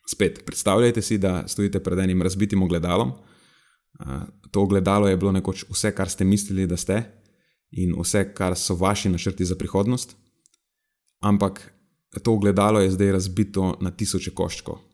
Spet, 0.09 0.43
predstavljajte 0.45 1.03
si, 1.03 1.19
da 1.19 1.45
stojite 1.49 1.81
pred 1.81 1.99
enim 1.99 2.23
razbitim 2.23 2.63
ogledalom. 2.63 3.13
Uh, 3.13 4.25
to 4.51 4.65
ogledalo 4.65 5.09
je 5.09 5.17
bilo 5.17 5.33
nekoč 5.33 5.65
vse, 5.71 5.93
kar 5.95 6.11
ste 6.11 6.25
mislili, 6.25 6.67
da 6.67 6.77
ste, 6.77 7.03
in 7.73 7.95
vse, 7.97 8.33
kar 8.35 8.57
so 8.57 8.77
vaši 8.77 9.13
načrti 9.13 9.45
za 9.45 9.57
prihodnost. 9.57 10.17
Ampak 11.21 11.63
to 12.23 12.33
ogledalo 12.33 12.81
je 12.81 12.91
zdaj 12.91 13.13
razbito 13.13 13.77
na 13.81 13.91
tisoče 13.91 14.35
koščkov. 14.35 14.92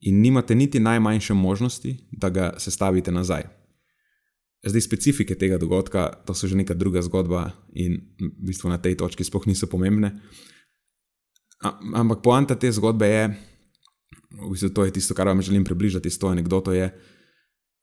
In 0.00 0.20
nimate 0.20 0.54
niti 0.54 0.80
najmanjše 0.80 1.34
možnosti, 1.34 1.96
da 2.12 2.30
ga 2.30 2.54
sestavite 2.58 3.12
nazaj. 3.12 3.42
Zdaj, 4.64 4.80
specifike 4.80 5.34
tega 5.34 5.58
dogodka, 5.58 6.08
to 6.26 6.34
so 6.34 6.48
že 6.48 6.56
neka 6.56 6.74
druga 6.74 7.02
zgodba 7.02 7.50
in 7.72 7.96
v 8.20 8.48
bistvu 8.52 8.68
na 8.68 8.76
tej 8.76 8.96
točki 8.96 9.24
sploh 9.24 9.46
niso 9.48 9.66
pomembne. 9.66 10.20
Ampak 11.96 12.20
poanta 12.24 12.56
te 12.56 12.72
zgodbe 12.72 13.08
je, 13.08 13.24
v 14.36 14.50
bistvu 14.52 14.68
to 14.72 14.84
je 14.84 14.92
tisto, 14.92 15.16
kar 15.16 15.28
vam 15.28 15.40
želim 15.42 15.64
približati 15.64 16.10
s 16.10 16.18
to 16.18 16.28
anegdoto, 16.28 16.72
je, 16.72 16.92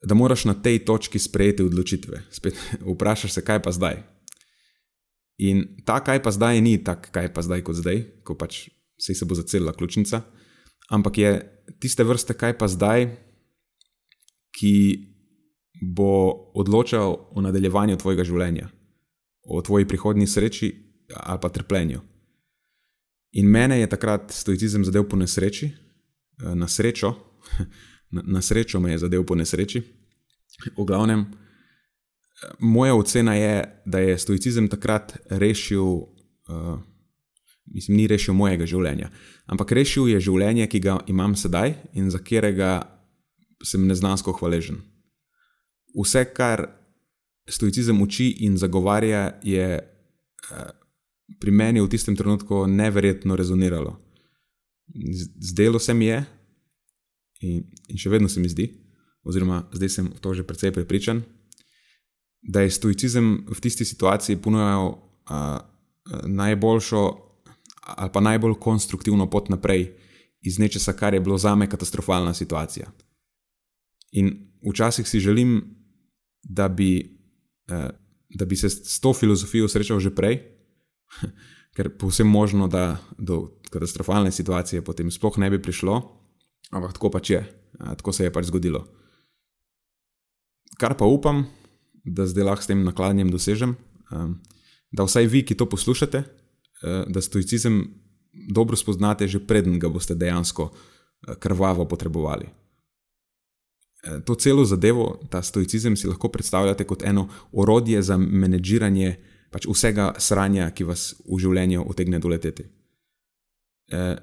da 0.02 0.14
moraš 0.14 0.44
na 0.44 0.54
tej 0.54 0.78
točki 0.86 1.18
sprejeti 1.18 1.62
odločitve. 1.62 2.22
Spet 2.30 2.54
vprašaš 2.94 3.32
se, 3.32 3.44
kaj 3.44 3.62
pa 3.62 3.74
zdaj. 3.74 4.02
In 5.38 5.82
ta, 5.86 5.98
kaj 6.02 6.22
pa 6.22 6.30
zdaj, 6.30 6.60
ni 6.62 6.78
tako, 6.82 7.10
kaj 7.14 7.30
pa 7.34 7.42
zdaj, 7.42 7.62
kot 7.62 7.78
zdaj, 7.78 8.22
ko 8.26 8.34
pač 8.34 8.68
se 8.98 9.26
bo 9.26 9.34
zacelila 9.34 9.72
ključnica, 9.72 10.22
ampak 10.88 11.18
je 11.18 11.30
tiste 11.80 12.04
vrste, 12.04 12.34
kaj 12.34 12.58
pa 12.58 12.68
zdaj, 12.68 13.08
ki 14.58 14.74
bo 15.94 16.50
odločal 16.58 17.14
o 17.30 17.42
nadaljevanju 17.44 17.96
tvojega 17.96 18.24
življenja, 18.24 18.68
o 19.46 19.62
tvoji 19.62 19.86
prihodnji 19.88 20.26
sreči 20.26 20.72
ali 21.14 21.40
pa 21.40 21.48
trpljenju. 21.48 22.00
In 23.40 23.46
mene 23.48 23.78
je 23.80 23.88
takrat 23.88 24.32
stoicizem 24.32 24.84
zadev 24.84 25.06
po 25.08 25.16
nesreči, 25.16 25.68
eh, 25.68 26.54
na 26.54 26.68
srečo, 26.68 27.14
na, 28.14 28.22
na 28.24 28.42
srečo 28.42 28.80
me 28.80 28.92
je 28.92 29.04
zadev 29.04 29.24
po 29.24 29.36
nesreči. 29.36 29.82
V 30.76 30.84
glavnem, 30.84 31.26
moja 32.58 32.94
ocena 32.94 33.34
je, 33.34 33.82
da 33.86 33.98
je 33.98 34.18
stoicizem 34.18 34.68
takrat 34.68 35.16
rešil, 35.30 35.84
uh, 35.84 36.80
mislim, 37.74 37.96
ni 37.96 38.06
rešil 38.06 38.34
mojega 38.34 38.66
življenja, 38.66 39.10
ampak 39.46 39.72
rešil 39.76 40.08
je 40.08 40.20
življenje, 40.20 40.66
ki 40.70 40.80
ga 40.84 40.98
imam 41.06 41.36
sedaj 41.36 41.74
in 41.94 42.10
za 42.10 42.20
katerega 42.22 42.80
sem 43.64 43.86
neznansko 43.88 44.32
hvaležen. 44.38 44.80
Vse, 45.96 46.24
kar 46.34 46.66
stoicizem 47.48 48.00
uči 48.02 48.28
in 48.46 48.58
zagovarja, 48.60 49.40
je 49.42 49.78
uh, 49.78 50.68
pri 51.40 51.50
meni 51.50 51.80
v 51.80 51.88
tistem 51.90 52.16
trenutku 52.16 52.66
neverjetno 52.66 53.36
rezoniralo. 53.36 53.96
Zdelo 55.40 55.78
se 55.78 55.94
mi 55.94 56.08
je, 56.08 56.20
in, 57.44 57.64
in 57.88 58.00
še 58.00 58.12
vedno 58.12 58.28
se 58.28 58.40
mi 58.40 58.48
zdi, 58.48 58.68
oziroma 59.28 59.64
zdaj 59.74 59.90
sem 59.92 60.06
v 60.08 60.20
to 60.24 60.34
že 60.34 60.46
precej 60.48 60.72
prepričan, 60.72 61.22
da 62.42 62.62
je 62.64 62.72
stoicizem 62.72 63.44
v 63.48 63.60
tisti 63.60 63.84
situaciji 63.84 64.40
ponujal 64.40 64.94
uh, 64.94 65.58
najboljšo 66.24 67.27
ali 67.96 68.10
pa 68.12 68.20
najbolj 68.20 68.54
konstruktivno 68.60 69.30
pot 69.30 69.48
naprej 69.48 69.92
iz 70.40 70.58
nečesa, 70.58 70.92
kar 70.92 71.14
je 71.14 71.20
bilo 71.20 71.38
za 71.38 71.54
me 71.54 71.70
katastrofalna 71.70 72.34
situacija. 72.34 72.90
In 74.12 74.52
včasih 74.70 75.08
si 75.08 75.20
želim, 75.20 75.62
da 76.42 76.68
bi, 76.68 77.18
uh, 77.70 77.90
da 78.28 78.44
bi 78.44 78.56
se 78.56 78.70
s 78.70 79.00
to 79.00 79.12
filozofijo 79.14 79.68
srečal 79.68 80.00
že 80.00 80.14
prej, 80.14 80.40
ker 81.76 81.90
povsem 81.98 82.26
možno, 82.26 82.68
da 82.68 82.98
do 83.18 83.58
katastrofalne 83.70 84.32
situacije 84.32 84.84
potem 84.84 85.10
sploh 85.10 85.38
ne 85.38 85.50
bi 85.50 85.62
prišlo, 85.62 86.02
ampak 86.70 86.92
tako 86.92 87.10
pač 87.10 87.30
je, 87.30 87.42
tako 87.78 88.12
se 88.12 88.24
je 88.24 88.32
pač 88.32 88.48
zgodilo. 88.48 88.86
Kar 90.78 90.94
pa 90.94 91.04
upam, 91.04 91.46
da 92.04 92.26
zdaj 92.26 92.44
lahko 92.44 92.62
s 92.62 92.70
tem 92.70 92.84
nakladnjem 92.84 93.30
dosežem, 93.30 93.76
um, 94.14 94.38
da 94.92 95.04
vsaj 95.04 95.26
vi, 95.26 95.42
ki 95.44 95.56
to 95.58 95.68
poslušate, 95.68 96.22
da 96.82 97.20
stoicizem 97.20 97.82
dobro 98.32 98.76
spoznate, 98.76 99.28
že 99.28 99.42
preden 99.42 99.78
ga 99.78 99.88
boste 99.88 100.14
dejansko 100.14 100.62
uh, 100.62 101.34
krvavo 101.38 101.88
potrebovali. 101.88 102.46
Uh, 102.46 104.22
to 104.24 104.34
celo 104.34 104.64
zadevo, 104.64 105.20
ta 105.30 105.42
stoicizem, 105.42 105.96
si 105.96 106.06
lahko 106.06 106.28
predstavljate 106.28 106.84
kot 106.84 107.02
eno 107.02 107.28
orodje 107.52 108.02
za 108.02 108.16
menedžiranje 108.16 109.16
pač 109.50 109.66
vsega 109.66 110.14
sranja, 110.18 110.70
ki 110.70 110.84
vas 110.84 111.14
v 111.24 111.40
življenju 111.40 111.86
utegne 111.88 112.20
doleteti. 112.20 112.68
Uh, 113.88 114.14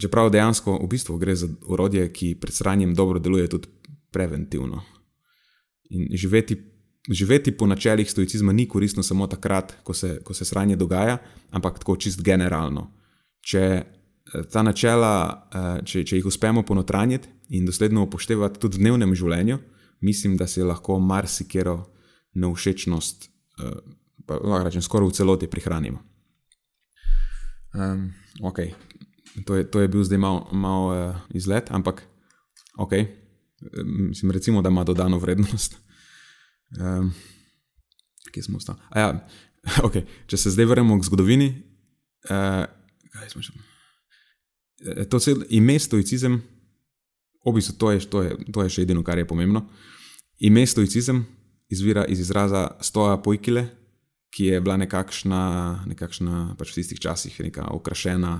čeprav 0.00 0.30
dejansko 0.30 0.78
v 0.78 0.88
bistvu 0.88 1.18
gre 1.18 1.34
za 1.36 1.48
orodje, 1.66 2.06
ki 2.12 2.34
pred 2.40 2.54
sranjem 2.54 2.94
dobro 2.94 3.18
deluje 3.18 3.48
tudi 3.48 3.68
preventivno. 4.12 4.84
In 5.90 6.06
živeti 6.14 6.56
živeti 7.08 7.52
po 7.52 7.66
načelih 7.66 8.10
stoicizma 8.10 8.52
ni 8.52 8.68
koristno 8.68 9.02
samo 9.02 9.26
takrat, 9.26 9.76
ko 9.82 9.94
se, 9.94 10.20
ko 10.24 10.34
se 10.34 10.44
sranje 10.44 10.76
dogaja, 10.76 11.18
ampak 11.50 11.78
tako 11.78 11.96
čist 11.96 12.22
generalno. 12.22 12.90
Če 13.40 13.60
eh, 13.60 13.84
ta 14.52 14.62
načela, 14.62 15.12
eh, 15.52 15.84
če, 15.84 16.04
če 16.04 16.20
jih 16.20 16.26
uspemo 16.26 16.62
ponotranjiti 16.62 17.28
in 17.56 17.66
dosledno 17.66 18.04
upoštevati 18.04 18.60
tudi 18.60 18.78
v 18.78 18.84
dnevnem 18.84 19.14
življenju, 19.14 19.58
mislim, 20.00 20.36
da 20.36 20.46
se 20.46 20.64
lahko 20.64 20.98
marsikero 21.00 21.78
neušečnost, 22.34 23.28
eh, 23.60 23.80
pa 24.26 24.36
lahko 24.36 24.64
rečem, 24.68 24.84
skoraj 24.84 25.08
v 25.08 25.16
celoti 25.16 25.50
prihranimo. 25.50 26.04
Um, 27.70 28.10
okay. 28.42 28.72
to, 29.46 29.54
je, 29.54 29.64
to 29.70 29.80
je 29.80 29.88
bil 29.88 30.02
zdaj 30.02 30.18
malo 30.18 30.48
mal, 30.52 30.88
uh, 30.90 31.18
izlet, 31.30 31.70
ampak 31.70 32.02
okay. 32.82 33.06
mislim, 33.84 34.32
recimo, 34.34 34.62
da 34.62 34.68
ima 34.68 34.82
dodano 34.84 35.18
vrednost. 35.22 35.78
Um, 36.78 37.14
kje 38.32 38.42
smo 38.42 38.56
ostali? 38.56 38.78
Ja, 38.94 39.28
okay. 39.86 40.06
Če 40.26 40.36
se 40.36 40.52
zdaj 40.54 40.68
vrnemo 40.70 40.98
k 41.00 41.08
zgodovini, 41.08 41.50
uh, 42.30 42.62
kaj 43.10 43.32
smo 43.32 43.42
še? 43.42 43.56
Eh, 44.86 45.04
to 45.10 45.18
je 45.18 45.36
ime 45.58 45.78
stoicizem, 45.78 46.38
v 47.40 47.54
bistvu 47.56 47.74
to 47.78 47.90
je, 47.90 48.06
to, 48.06 48.22
je, 48.22 48.36
to 48.52 48.64
je 48.64 48.76
še 48.76 48.86
edino, 48.86 49.02
kar 49.02 49.18
je 49.18 49.26
pomembno. 49.28 49.66
Ime 50.38 50.62
stoicizem 50.66 51.24
izvira 51.70 52.04
iz 52.08 52.20
izraza 52.22 52.68
stoja 52.80 53.18
pojkile, 53.22 53.66
ki 54.30 54.52
je 54.52 54.60
bila 54.62 54.76
nekakšna, 54.78 55.42
nekakšna 55.90 56.54
pač 56.58 56.70
v 56.70 56.78
tistih 56.78 57.00
časih, 57.02 57.34
neka 57.50 57.66
okrašena, 57.74 58.34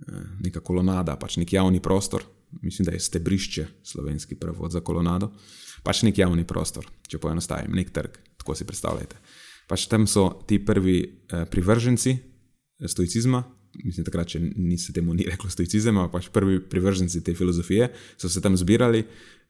eh, 0.00 0.24
neka 0.48 0.64
kolonada, 0.64 1.18
pač 1.20 1.36
nek 1.36 1.52
javni 1.52 1.82
prostor. 1.84 2.24
Mislim, 2.62 2.86
da 2.86 2.94
je 2.94 3.02
stebrišče 3.02 3.66
slovenski 3.82 4.38
prevod 4.38 4.70
za 4.70 4.80
kolonado. 4.80 5.26
Uh, 5.26 5.63
pač 5.84 6.02
nek 6.06 6.18
javni 6.18 6.46
prostor, 6.48 6.86
če 7.08 7.20
poenostavim, 7.22 7.74
nek 7.76 7.92
trg, 7.94 8.16
tako 8.40 8.56
si 8.56 8.66
predstavljate. 8.68 9.20
Pač 9.68 9.86
tam 9.88 10.08
so 10.10 10.28
ti 10.48 10.58
prvi 10.60 10.98
eh, 11.04 11.44
privrženci 11.50 12.12
eh, 12.14 12.88
stoicizma, 12.88 13.44
mislim, 13.82 14.06
takrat 14.06 14.34
še 14.34 14.40
ni 14.40 14.78
se 14.78 14.92
temu 14.94 15.14
ni 15.16 15.26
reklo 15.28 15.50
stoicizem, 15.50 15.96
ampak 15.98 16.18
pač 16.18 16.28
prvi 16.34 16.60
privrženci 16.70 17.24
te 17.24 17.34
filozofije 17.34 17.90
so 18.16 18.30
se 18.30 18.42
tam 18.44 18.56
zbirali 18.56 19.04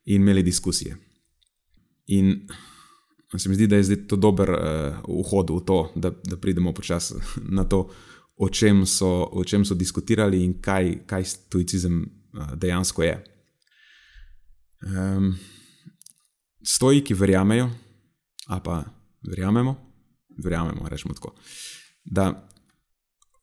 in 0.07 0.23
imeli 0.23 0.43
diskusije. 0.45 0.97
In 2.15 2.35
se 3.37 3.49
mi 3.49 3.55
zdi, 3.55 3.67
da 3.67 3.77
je 3.77 3.89
zdaj 3.89 3.99
to 4.07 4.17
dober 4.17 4.51
uh, 4.51 4.99
vhod 5.09 5.51
v 5.51 5.61
to, 5.67 5.79
da, 5.97 6.13
da 6.25 6.37
pridemo 6.39 6.73
počasi 6.75 7.19
na 7.57 7.65
to, 7.65 7.89
o 8.37 8.49
čem, 8.49 8.85
so, 8.87 9.29
o 9.33 9.45
čem 9.45 9.65
so 9.65 9.75
diskutirali 9.75 10.45
in 10.45 10.59
kaj, 10.63 11.07
kaj 11.07 11.25
stoicizem 11.25 12.03
uh, 12.05 12.55
dejansko 12.59 13.03
je. 13.03 13.17
Um, 14.85 15.35
stoiki 16.67 17.15
verjamejo, 17.15 17.71
a 18.47 18.61
pa 18.61 18.83
verjamemo, 19.31 19.77
verjamemo, 20.45 20.89
rečemo 20.89 21.15
tako, 21.15 21.35
da 22.05 22.49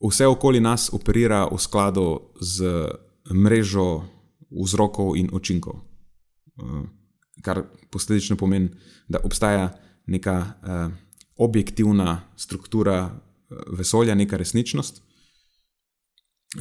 vse 0.07 0.27
okoli 0.27 0.60
nas 0.60 0.89
operira 0.93 1.45
v 1.51 1.57
skladu 1.57 2.19
z 2.41 2.88
mrežo 3.34 4.03
vzrokov 4.51 5.15
in 5.17 5.29
učinkov. 5.34 5.79
Eh, 6.57 6.84
kar 7.41 7.63
posledično 7.91 8.36
pomeni, 8.38 8.69
da 9.07 9.19
obstaja 9.23 9.71
neka 10.05 10.36
uh, 10.41 10.93
objektivna 11.38 12.21
struktura 12.38 13.10
eh, 13.10 13.55
vesolja, 13.77 14.15
neka 14.15 14.38
resničnost, 14.38 15.01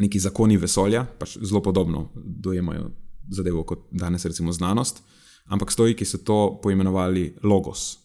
neki 0.01 0.21
zakoni 0.21 0.57
vesolja, 0.57 1.05
pač 1.19 1.37
zelo 1.43 1.63
podobno 1.63 2.09
dojemajo 2.15 2.91
zadevo 3.31 3.65
kot 3.65 3.89
danes, 3.91 4.25
recimo 4.25 4.53
znanost. 4.53 5.03
Ampak 5.45 5.73
stojiki 5.73 6.05
so 6.05 6.19
to 6.19 6.61
poimenovali 6.63 7.37
logos. 7.43 7.99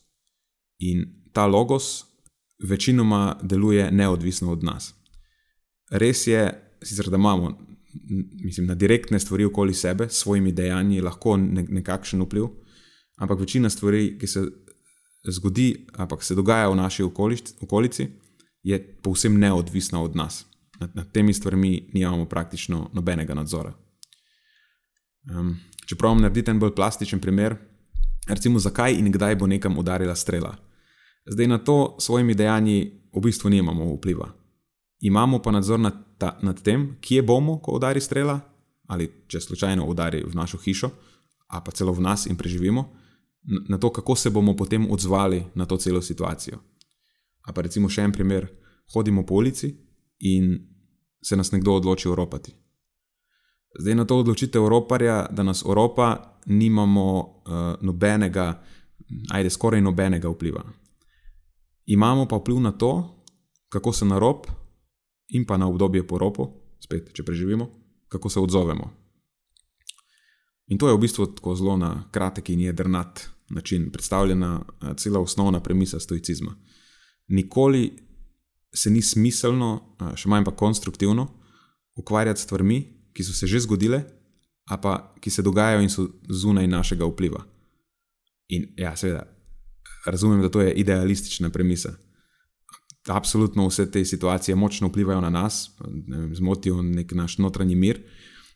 In 0.79 1.05
ta 1.33 1.45
logos 1.45 2.05
večinoma 2.63 3.39
deluje 3.43 3.91
neodvisno 3.91 4.51
od 4.51 4.63
nas. 4.63 4.93
Res 5.91 6.27
je, 6.27 6.49
sicer, 6.83 7.09
da 7.09 7.17
imamo 7.17 7.57
mislim, 8.43 8.67
na 8.67 8.75
direktne 8.75 9.19
stvari 9.19 9.45
okoli 9.45 9.73
sebe, 9.73 10.09
s 10.09 10.13
svojimi 10.13 10.51
dejanji, 10.51 11.01
lahko 11.01 11.37
nekakšen 11.37 12.21
vpliv, 12.21 12.45
ampak 13.15 13.39
večina 13.39 13.69
stvari, 13.69 14.17
ki 14.19 14.27
se 14.27 14.45
zgodi, 15.27 15.87
ampak 15.93 16.23
se 16.23 16.35
dogaja 16.35 16.69
v 16.69 16.75
naši 16.75 17.03
okolici, 17.61 18.07
je 18.63 18.79
povsem 19.01 19.39
neodvisna 19.39 20.01
od 20.01 20.15
nas. 20.15 20.45
Nad, 20.79 20.95
nad 20.95 21.11
temi 21.11 21.33
stvarmi 21.33 21.89
nimamo 21.93 22.25
praktično 22.25 22.89
nobenega 22.93 23.33
nadzora. 23.33 23.73
Um, 25.31 25.55
Če 25.85 25.97
pravim 25.99 26.23
narediti 26.23 26.49
en 26.49 26.59
bolj 26.59 26.73
plastičen 26.73 27.21
primer, 27.21 27.55
recimo, 28.27 28.59
zakaj 28.59 28.95
in 28.97 29.11
kdaj 29.13 29.35
bo 29.37 29.47
nekam 29.47 29.77
udarila 29.77 30.15
strela. 30.17 30.55
Zdaj 31.29 31.47
na 31.47 31.59
to 31.61 31.95
s 31.99 32.07
svojimi 32.09 32.33
dejanji 32.33 32.79
v 33.13 33.21
bistvu 33.21 33.49
nimamo 33.53 33.91
vpliva. 33.93 34.31
Imamo 35.05 35.41
pa 35.41 35.51
nadzor 35.51 35.79
nad, 35.79 35.97
ta, 36.17 36.37
nad 36.41 36.61
tem, 36.61 36.95
kje 37.01 37.21
bomo, 37.21 37.59
ko 37.61 37.77
udari 37.77 38.01
strela, 38.01 38.39
ali 38.89 39.09
če 39.29 39.41
slučajno 39.41 39.85
udari 39.85 40.23
v 40.25 40.33
našo 40.33 40.57
hišo, 40.57 40.89
a 41.53 41.61
pa 41.61 41.71
celo 41.71 41.93
v 41.93 42.01
nas 42.01 42.25
in 42.25 42.37
preživimo, 42.37 42.87
na 43.69 43.77
to, 43.77 43.91
kako 43.93 44.15
se 44.17 44.29
bomo 44.33 44.55
potem 44.57 44.89
odzvali 44.91 45.43
na 45.53 45.65
to 45.65 45.77
celo 45.77 46.01
situacijo. 46.01 46.57
A 47.45 47.53
pa 47.53 47.61
recimo 47.61 47.89
še 47.89 48.01
en 48.01 48.13
primer, 48.13 48.49
hodimo 48.93 49.25
po 49.25 49.37
ulici 49.37 49.69
in 50.25 50.57
se 51.21 51.37
nas 51.37 51.51
nekdo 51.53 51.77
odloči 51.77 52.09
oropati. 52.09 52.53
Zdaj 53.79 53.95
na 53.95 54.05
to 54.05 54.17
odločitev 54.19 54.61
Evroparja, 54.61 55.25
da 55.31 55.43
nas 55.43 55.63
Evropa 55.65 56.35
nimamo 56.45 57.19
uh, 57.19 57.53
nobenega, 57.81 58.63
ajde, 59.31 59.49
skoraj 59.49 59.81
nobenega 59.81 60.29
vpliva. 60.29 60.63
Imamo 61.85 62.25
pa 62.25 62.35
vpliv 62.35 62.59
na 62.59 62.71
to, 62.71 63.23
kako 63.69 63.93
se 63.93 64.05
na 64.05 64.19
rob 64.19 64.45
in 65.27 65.45
pa 65.45 65.57
na 65.57 65.67
obdobje 65.67 66.07
po 66.07 66.17
robu, 66.17 66.47
spet, 66.79 67.11
če 67.13 67.23
preživimo, 67.23 67.69
kako 68.07 68.29
se 68.29 68.39
odzovemo. 68.39 68.91
In 70.67 70.77
to 70.77 70.87
je 70.87 70.95
v 70.95 71.01
bistvu 71.01 71.25
tako 71.25 71.55
zelo 71.55 71.77
na 71.77 72.07
kratek 72.11 72.49
in 72.49 72.59
jedrnat 72.59 73.27
način 73.49 73.91
predstavljena 73.91 74.61
uh, 74.61 74.95
cela 74.95 75.19
osnovna 75.19 75.59
premisa 75.59 75.99
stoicizma. 75.99 76.55
Nikoli 77.27 77.97
se 78.73 78.89
ni 78.89 79.01
smiselno, 79.01 79.95
uh, 80.01 80.15
še 80.15 80.29
manj 80.29 80.45
pa 80.45 80.55
konstruktivno, 80.55 81.27
ukvarjati 81.95 82.41
s 82.41 82.43
stvarmi, 82.43 82.94
ki 83.15 83.23
so 83.23 83.33
se 83.33 83.47
že 83.47 83.63
zgodile, 83.63 84.03
a 84.67 84.77
pa 84.77 85.13
ki 85.21 85.29
se 85.29 85.41
dogajajo 85.41 85.81
in 85.81 85.89
so 85.89 86.07
zunaj 86.29 86.67
našega 86.67 87.05
vpliva. 87.07 87.45
In 88.47 88.67
ja, 88.77 88.95
seveda, 88.95 89.23
razumem, 90.05 90.41
da 90.41 90.49
to 90.49 90.61
je 90.61 90.73
idealistična 90.73 91.49
premisa. 91.49 91.95
Absolutno 93.07 93.67
vse 93.67 93.85
te 93.91 94.05
situacije 94.05 94.55
močno 94.55 94.87
vplivajo 94.87 95.21
na 95.21 95.29
nas, 95.29 95.69
vem, 96.07 96.35
zmotijo 96.35 96.81
nek 96.81 97.13
naš 97.13 97.37
notranji 97.37 97.75
mir, 97.75 98.01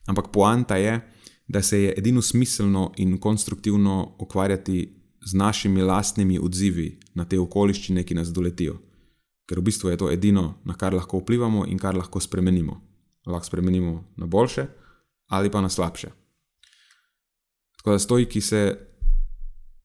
ampak 0.06 0.32
poanta 0.34 0.78
je, 0.78 1.00
da 1.48 1.62
se 1.62 1.82
je 1.82 1.94
edino 1.98 2.22
smiselno 2.22 2.92
in 2.98 3.18
konstruktivno 3.18 4.16
ukvarjati 4.20 4.96
z 5.26 5.34
našimi 5.34 5.82
lastnimi 5.82 6.40
odzivi 6.40 7.00
na 7.14 7.26
te 7.26 7.40
okoliščine, 7.40 8.04
ki 8.04 8.16
nas 8.16 8.34
doletijo. 8.34 8.78
Ker 9.50 9.60
v 9.60 9.66
bistvu 9.66 9.90
je 9.90 9.98
to 9.98 10.12
edino, 10.12 10.60
na 10.66 10.74
kar 10.78 10.94
lahko 10.94 11.20
vplivamo 11.20 11.66
in 11.68 11.78
kar 11.78 11.98
lahko 11.98 12.20
spremenimo. 12.20 12.89
Lahko 13.28 13.46
spremenimo 13.46 14.04
na 14.18 14.26
boljše 14.26 14.66
ali 15.30 15.52
pa 15.52 15.62
na 15.62 15.70
slabše. 15.70 16.10
Tako 17.78 17.92
da 17.92 18.00
stoji, 18.00 18.26
ki 18.26 18.42
se 18.42 18.78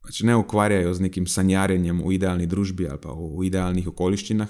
pač 0.02 0.20
ne 0.20 0.36
ukvarjajo 0.36 0.94
z 0.94 1.00
nekim 1.00 1.26
sanjarjenjem 1.26 2.00
v 2.04 2.14
idealni 2.16 2.46
družbi 2.46 2.88
ali 2.88 3.00
pa 3.00 3.12
v 3.12 3.44
idealnih 3.46 3.88
okoliščinah, 3.88 4.48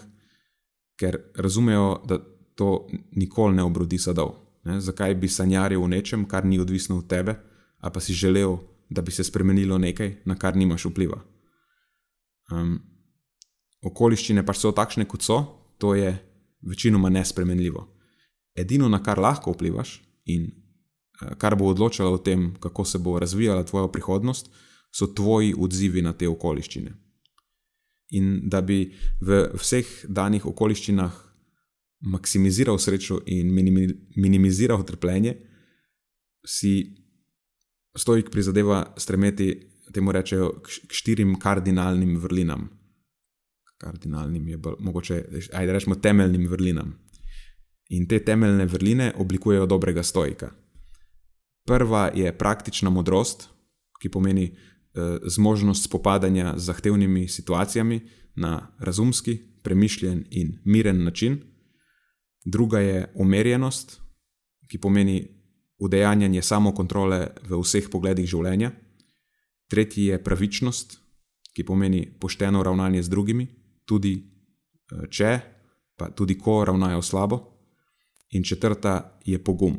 ker 0.99 1.19
razumejo, 1.37 2.03
da 2.07 2.19
to 2.55 2.87
nikoli 3.19 3.57
ne 3.57 3.63
obrodi 3.67 3.99
sadov. 3.99 4.35
Ne? 4.65 4.81
Zakaj 4.81 5.15
bi 5.15 5.29
sanjaril 5.29 5.83
v 5.83 5.91
nečem, 5.97 6.25
kar 6.31 6.47
ni 6.47 6.59
odvisno 6.61 6.99
od 6.99 7.09
tebe, 7.11 7.37
a 7.79 7.91
pa 7.91 8.01
si 8.01 8.15
želel, 8.15 8.57
da 8.91 9.03
bi 9.03 9.13
se 9.13 9.25
spremenilo 9.25 9.79
nekaj, 9.79 10.23
na 10.25 10.39
kar 10.39 10.57
nimaš 10.57 10.87
vpliva. 10.89 11.19
Um, 12.53 12.79
okoliščine 13.83 14.45
pač 14.47 14.63
so 14.63 14.73
takšne, 14.73 15.09
kot 15.11 15.23
so, 15.23 15.39
to 15.79 15.95
je 15.95 16.15
večinoma 16.63 17.11
nespremenljivo. 17.11 17.94
Edino, 18.55 18.89
na 18.89 19.03
kar 19.03 19.19
lahko 19.19 19.53
vplivaš 19.53 19.99
in 20.31 20.47
uh, 20.47 21.35
kar 21.39 21.57
bo 21.57 21.71
odločalo 21.73 22.15
o 22.15 22.19
tem, 22.19 22.55
kako 22.61 22.85
se 22.85 22.99
bo 22.99 23.19
razvijala 23.19 23.65
tvoja 23.65 23.89
prihodnost, 23.89 24.51
so 24.95 25.07
tvoji 25.07 25.55
odzivi 25.59 26.03
na 26.03 26.13
te 26.13 26.29
okoliščine. 26.29 26.93
In 28.15 28.49
da 28.49 28.61
bi 28.61 28.93
v 29.21 29.41
vseh 29.59 29.89
danih 30.07 30.47
okoliščinah 30.47 31.15
maksimiziral 32.05 32.79
srečo 32.79 33.21
in 33.27 33.51
minimiziral 34.17 34.85
trpljenje, 34.87 35.35
si 36.47 36.95
stojik 37.97 38.31
prizadeva 38.31 38.85
stremeti, 38.97 39.49
temu 39.95 40.13
rečejo, 40.13 40.51
k 40.63 40.93
štirim 40.93 41.37
kardinalnim 41.41 42.17
vrlinam. 42.21 42.69
Kardinalnim 43.79 44.49
je 44.49 44.59
bolj, 44.59 44.77
mogoče, 44.81 45.25
ajde 45.53 45.73
rečemo, 45.73 45.95
temeljnim 45.95 46.49
vrlinam. 46.49 46.95
In 47.95 48.09
te 48.09 48.19
temeljne 48.25 48.67
vrline 48.67 49.13
oblikujejo 49.17 49.67
dobrega 49.67 50.03
stojika. 50.03 50.51
Prva 51.67 52.11
je 52.15 52.33
praktična 52.39 52.91
modrost, 52.91 53.49
ki 54.01 54.11
pomeni 54.11 54.45
eh, 54.45 55.19
zmožnost 55.27 55.85
spopadanja 55.85 56.55
z 56.57 56.65
zahtevnimi 56.65 57.29
situacijami 57.29 58.01
na 58.35 58.75
razumski, 58.79 59.39
premišljen 59.63 60.25
in 60.31 60.59
miren 60.65 61.05
način. 61.05 61.39
Druga 62.45 62.79
je 62.79 63.13
umerjenost, 63.15 64.01
ki 64.69 64.79
pomeni 64.79 65.29
udejanjanje 65.79 66.43
samokontrole 66.43 67.29
v 67.49 67.61
vseh 67.63 67.89
pogledih 67.91 68.27
življenja. 68.27 68.73
Tretji 69.71 70.11
je 70.11 70.23
pravičnost, 70.25 70.99
ki 71.55 71.65
pomeni 71.65 72.05
pošteno 72.21 72.63
ravnanje 72.63 73.03
z 73.03 73.09
drugimi, 73.09 73.49
tudi 73.85 74.15
eh, 74.19 75.07
če, 75.11 75.41
pa 75.97 76.11
tudi 76.11 76.39
ko 76.39 76.65
ravnajo 76.65 77.03
slabo. 77.03 77.54
In 78.35 78.45
četrta 78.45 79.19
je 79.25 79.39
pogum. 79.39 79.79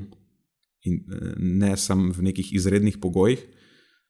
In 0.85 0.95
eh, 0.95 1.33
ne 1.37 1.75
samo 1.77 2.13
v 2.13 2.29
nekih 2.31 2.53
izrednih 2.53 2.97
pogojih, 3.01 3.41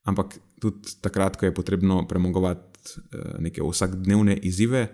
ampak 0.06 0.38
tudi 0.62 0.98
takrat, 1.02 1.38
ko 1.38 1.46
je 1.46 1.56
potrebno 1.56 2.06
premagovati 2.08 2.90
eh, 2.90 3.36
neke 3.40 3.64
vsakdnevne 3.64 4.38
izzive 4.38 4.88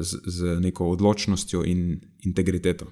z, 0.00 0.18
z 0.28 0.58
neko 0.60 0.90
odločnostjo 0.92 1.62
in 1.64 1.96
integriteto. 2.28 2.84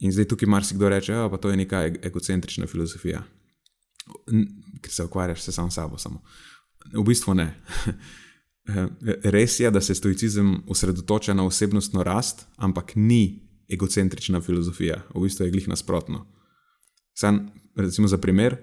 In 0.00 0.12
zdaj 0.12 0.24
tukaj 0.28 0.48
marsikdo 0.48 0.88
reče, 0.88 1.12
da 1.12 1.28
je 1.32 1.40
to 1.40 1.56
neka 1.56 1.80
egocentrična 2.02 2.66
filozofija, 2.66 3.22
ki 4.80 4.90
se 4.90 5.04
ukvarjaš 5.04 5.42
se 5.42 5.52
sam 5.52 5.70
s 5.70 5.74
sabo. 5.74 5.98
Samo. 5.98 6.22
V 6.92 7.04
bistvu 7.04 7.34
ne. 7.34 7.62
Res 9.34 9.60
je, 9.60 9.70
da 9.70 9.80
se 9.80 9.94
stoicizem 9.94 10.62
osredotoča 10.68 11.34
na 11.34 11.44
osebnostno 11.44 12.02
rast, 12.02 12.46
ampak 12.56 12.92
ni 12.96 13.49
egocentrična 13.72 14.40
filozofija, 14.40 15.02
v 15.14 15.22
bistvu 15.22 15.46
je 15.46 15.54
glih 15.54 15.68
nasprotno. 15.68 16.26
Sam, 17.14 17.50
recimo, 17.76 18.08
za 18.08 18.18
primer, 18.18 18.56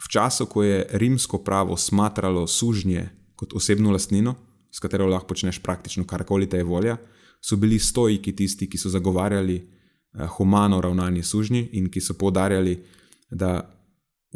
v 0.00 0.08
času, 0.08 0.46
ko 0.46 0.62
je 0.62 0.86
rimsko 0.90 1.42
pravo 1.44 1.76
smatralo 1.76 2.46
sužnje 2.46 3.08
kot 3.36 3.52
osebno 3.56 3.90
lastnino, 3.90 4.34
s 4.70 4.78
katero 4.78 5.06
lahko 5.06 5.32
počneš 5.32 5.58
praktično 5.62 6.04
karkoli 6.06 6.48
te 6.48 6.56
je 6.60 6.64
volja, 6.64 6.96
so 7.40 7.56
bili 7.56 7.78
stojiki 7.78 8.36
tisti, 8.36 8.68
ki 8.70 8.78
so 8.78 8.88
zagovarjali. 8.88 9.80
Eh, 10.14 10.26
humano 10.26 10.80
ravnanje 10.80 11.22
sužnji 11.22 11.68
in 11.72 11.90
ki 11.90 12.00
so 12.00 12.14
poudarjali, 12.14 12.82
da 13.30 13.76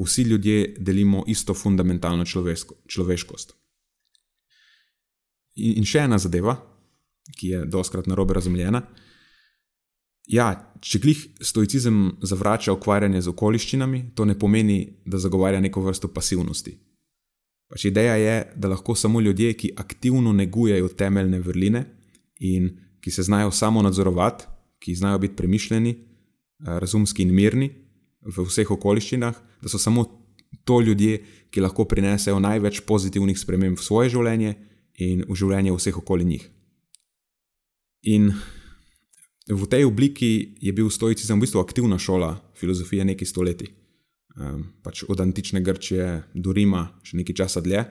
vsi 0.04 0.22
ljudje 0.22 0.76
delimo 0.78 1.24
isto 1.26 1.54
fundamentalno 1.54 2.24
človeško, 2.24 2.74
človeškost. 2.86 3.54
In, 5.54 5.78
in 5.78 5.84
še 5.84 6.04
ena 6.06 6.18
zadeva, 6.18 6.54
ki 7.38 7.48
je 7.48 7.64
doskrat 7.66 8.06
narobe 8.06 8.34
razumljena. 8.34 8.82
Ja, 10.30 10.48
če 10.80 11.00
glih 11.02 11.20
stoicizem 11.44 12.16
zavrača 12.24 12.72
ukvarjanje 12.72 13.20
z 13.24 13.32
okoliščinami, 13.32 14.00
to 14.16 14.24
ne 14.24 14.36
pomeni, 14.38 14.78
da 15.04 15.20
zagovarja 15.20 15.60
neko 15.60 15.82
vrsto 15.84 16.08
pasivnosti. 16.08 16.74
Pač 17.68 17.86
ideja 17.88 18.16
je, 18.20 18.34
da 18.56 18.70
lahko 18.72 18.94
samo 18.96 19.20
ljudje, 19.20 19.52
ki 19.58 19.72
aktivno 19.76 20.32
negujejo 20.32 20.88
temeljne 20.88 21.40
vrline 21.44 21.84
in 22.40 22.70
ki 23.00 23.10
se 23.10 23.22
znajo 23.22 23.50
samo 23.50 23.82
nadzorovati, 23.82 24.46
ki 24.78 24.94
znajo 24.94 25.18
biti 25.18 25.36
premišljeni, 25.36 25.90
eh, 25.90 26.78
razumski 26.80 27.22
in 27.22 27.34
mirni 27.34 27.70
v 28.24 28.44
vseh 28.48 28.70
okoliščinah, 28.70 29.34
da 29.62 29.68
so 29.68 29.78
samo 29.78 30.04
to 30.64 30.80
ljudje, 30.80 31.20
ki 31.50 31.60
lahko 31.60 31.84
prinesejo 31.84 32.40
največ 32.40 32.80
pozitivnih 32.86 33.38
sprememb 33.38 33.78
v 33.78 33.84
svoje 33.84 34.10
življenje 34.10 34.54
in 34.98 35.24
v 35.28 35.36
življenje 35.36 35.72
vseh 35.76 35.96
okoli 35.98 36.24
njih. 36.24 36.48
In 38.02 38.32
v 39.50 39.66
tej 39.68 39.84
obliki 39.84 40.56
je 40.60 40.72
bil 40.72 40.88
stoicizem 40.90 41.38
v 41.38 41.44
bistvu 41.44 41.60
aktivna 41.60 41.98
šola 41.98 42.36
filozofije 42.56 43.04
nekaj 43.04 43.28
stoletij. 43.28 43.68
Um, 44.34 44.72
pač 44.82 45.04
od 45.06 45.20
antične 45.20 45.60
Grčije 45.62 46.24
do 46.34 46.52
Rima, 46.52 46.88
še 47.06 47.20
nekaj 47.20 47.36
časa 47.44 47.60
dlje. 47.62 47.84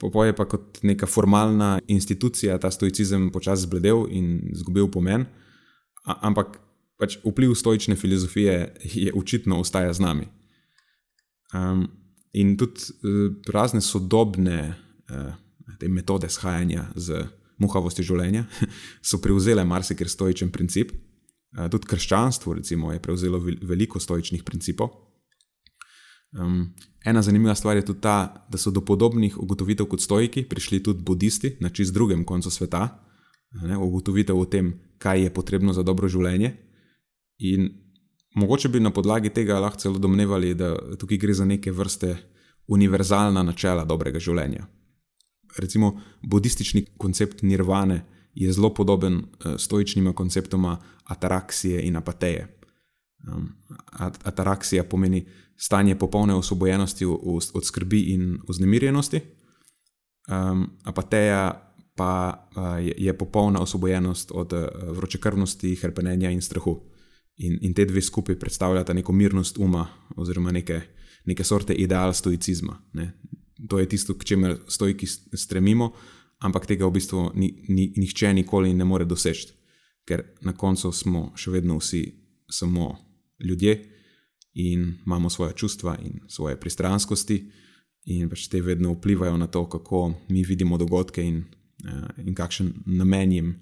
Popoje 0.00 0.32
pa 0.36 0.46
kot 0.48 0.80
neka 0.86 1.08
formalna 1.10 1.80
institucija 1.88 2.58
ta 2.60 2.70
stoicizem 2.70 3.30
počasi 3.32 3.66
zbledel 3.66 4.06
in 4.08 4.52
izgubil 4.54 4.88
pomen 4.92 5.26
ampak 6.06 6.60
pač 6.96 7.18
vpliv 7.20 7.54
stoične 7.58 7.96
filozofije 7.96 8.74
je 8.94 9.12
očitno 9.12 9.60
ostaja 9.60 9.92
z 9.92 10.00
nami. 10.00 10.26
Um, 11.54 11.88
in 12.32 12.56
tudi 12.56 12.80
uh, 12.80 13.34
razne 13.48 13.80
sodobne 13.80 14.74
uh, 15.10 15.34
metode 15.88 16.28
shajanja 16.28 16.88
z 16.96 17.26
muhavostjo 17.62 18.04
življenja 18.04 18.44
so 19.08 19.20
prevzele 19.22 19.64
marsikaj 19.64 20.08
stoičen 20.12 20.52
princip. 20.52 20.92
Uh, 21.56 21.66
tudi 21.72 21.88
krščanstvo 21.88 22.58
recimo, 22.58 22.92
je 22.92 23.02
prevzelo 23.02 23.40
veliko 23.40 24.00
stoičnih 24.00 24.44
principov. 24.44 24.90
Um, 26.36 26.74
ena 27.04 27.22
zanimiva 27.22 27.54
stvar 27.54 27.76
je 27.76 27.84
tudi 27.86 28.00
ta, 28.00 28.46
da 28.50 28.58
so 28.58 28.70
do 28.70 28.82
podobnih 28.84 29.38
ugotovitev 29.38 29.86
kot 29.86 30.00
stojiki 30.00 30.44
prišli 30.48 30.82
tudi 30.82 31.02
budisti 31.02 31.56
na 31.60 31.70
čist 31.70 31.94
drugem 31.94 32.24
koncu 32.24 32.50
sveta, 32.50 32.88
ne, 33.62 33.76
ugotovitev 33.78 34.36
o 34.36 34.44
tem, 34.44 34.74
kaj 34.98 35.22
je 35.22 35.32
potrebno 35.32 35.72
za 35.72 35.82
dobro 35.82 36.08
življenje. 36.08 36.52
In 37.38 37.68
mogoče 38.34 38.68
bi 38.68 38.80
na 38.80 38.90
podlagi 38.90 39.30
tega 39.30 39.60
lahko 39.60 39.80
celo 39.80 39.98
domnevali, 39.98 40.54
da 40.54 40.74
tukaj 40.98 41.18
gre 41.18 41.34
za 41.34 41.44
neke 41.44 41.72
vrste 41.72 42.16
univerzalna 42.66 43.42
načela 43.42 43.84
dobrega 43.84 44.20
življenja. 44.20 44.66
Recimo, 45.58 46.00
budistični 46.22 46.86
koncept 46.98 47.42
nirvane 47.42 48.04
je 48.34 48.52
zelo 48.52 48.74
podoben 48.74 49.14
uh, 49.14 49.54
stoičnima 49.58 50.12
konceptoma 50.12 50.78
ataraksije 51.04 51.82
in 51.82 51.96
apateje. 51.96 52.58
Um, 53.32 53.48
ataraksija 53.98 54.84
pomeni 54.84 55.26
stanje 55.56 55.98
popolne 55.98 56.34
osvobojenosti 56.34 57.04
od 57.54 57.64
skrbi 57.64 58.00
in 58.00 58.38
vznemirjenosti, 58.48 59.20
um, 60.28 60.70
apateja 60.84 61.62
pa 61.96 62.46
je, 62.80 62.94
je 62.98 63.18
popolna 63.18 63.60
osvobojenost 63.60 64.30
od 64.34 64.52
vročekrvnosti, 64.88 65.74
hrpenenja 65.74 66.30
in 66.30 66.42
strahu. 66.42 66.82
In, 67.36 67.58
in 67.60 67.74
te 67.74 67.84
dve 67.84 68.02
skupaj 68.02 68.38
predstavljata 68.38 68.92
neko 68.92 69.12
mirnost 69.12 69.58
uma, 69.58 69.86
oziroma 70.16 70.52
neke, 70.52 70.80
neke 71.24 71.44
sorte 71.44 71.74
ideal 71.74 72.12
stoicizma. 72.12 72.78
Ne. 72.92 73.12
To 73.68 73.78
je 73.78 73.88
tisto, 73.88 74.14
k 74.14 74.24
čemer 74.24 74.58
stojki 74.68 75.06
stremimo, 75.32 75.92
ampak 76.44 76.66
tega 76.66 76.86
v 76.86 76.92
bistvu 76.98 77.30
ni, 77.34 77.64
ni, 77.68 77.92
nihče 77.96 78.34
nikoli 78.36 78.74
ne 78.76 78.84
more 78.84 79.04
doseči, 79.08 79.54
ker 80.04 80.22
na 80.44 80.52
koncu 80.52 80.92
smo 80.92 81.30
še 81.36 81.50
vedno 81.50 81.78
vsi 81.80 82.04
samo 82.52 82.92
ljudje 83.40 83.78
in 84.54 84.94
imamo 85.06 85.30
svoje 85.30 85.56
čustva 85.56 85.96
in 86.04 86.20
svoje 86.28 86.56
pristranskosti, 86.60 87.40
in 88.06 88.28
pač 88.30 88.46
te 88.48 88.60
vedno 88.62 88.94
vplivajo 88.94 89.36
na 89.36 89.46
to, 89.46 89.64
kako 89.68 90.14
mi 90.28 90.44
vidimo 90.44 90.78
dogodke 90.78 91.24
in, 91.24 91.42
in 92.22 92.34
kakšen 92.34 92.72
namen 92.86 93.32
jim, 93.32 93.54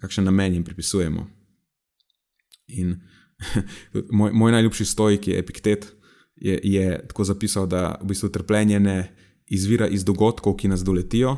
kakšen 0.00 0.24
namen 0.28 0.54
jim 0.54 0.64
pripisujemo. 0.64 1.26
In 2.76 2.96
moj, 4.18 4.32
moj 4.32 4.52
najljubši 4.52 4.84
stojk 4.84 5.28
je 5.28 5.38
Epiktet, 5.38 5.95
je, 6.36 6.60
je 6.62 7.06
tako 7.08 7.24
zapisal, 7.24 7.66
da 7.66 7.98
v 8.02 8.12
bistvu 8.12 8.28
trpljenje 8.28 8.80
ne 8.80 8.96
izvira 9.46 9.86
iz 9.88 10.04
dogodkov, 10.04 10.56
ki 10.56 10.68
nas 10.68 10.84
doletijo, 10.84 11.36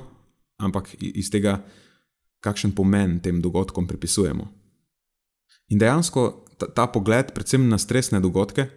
ampak 0.58 0.94
iz 1.00 1.30
tega, 1.30 1.62
kakšen 2.40 2.72
pomen 2.74 3.18
tem 3.20 3.40
dogodkom 3.42 3.86
pripisujemo. 3.86 4.46
In 5.68 5.78
dejansko 5.78 6.44
ta, 6.58 6.66
ta 6.66 6.86
pogled, 6.86 7.32
predvsem 7.34 7.68
na 7.68 7.78
stresne 7.78 8.20
dogodke, 8.20 8.68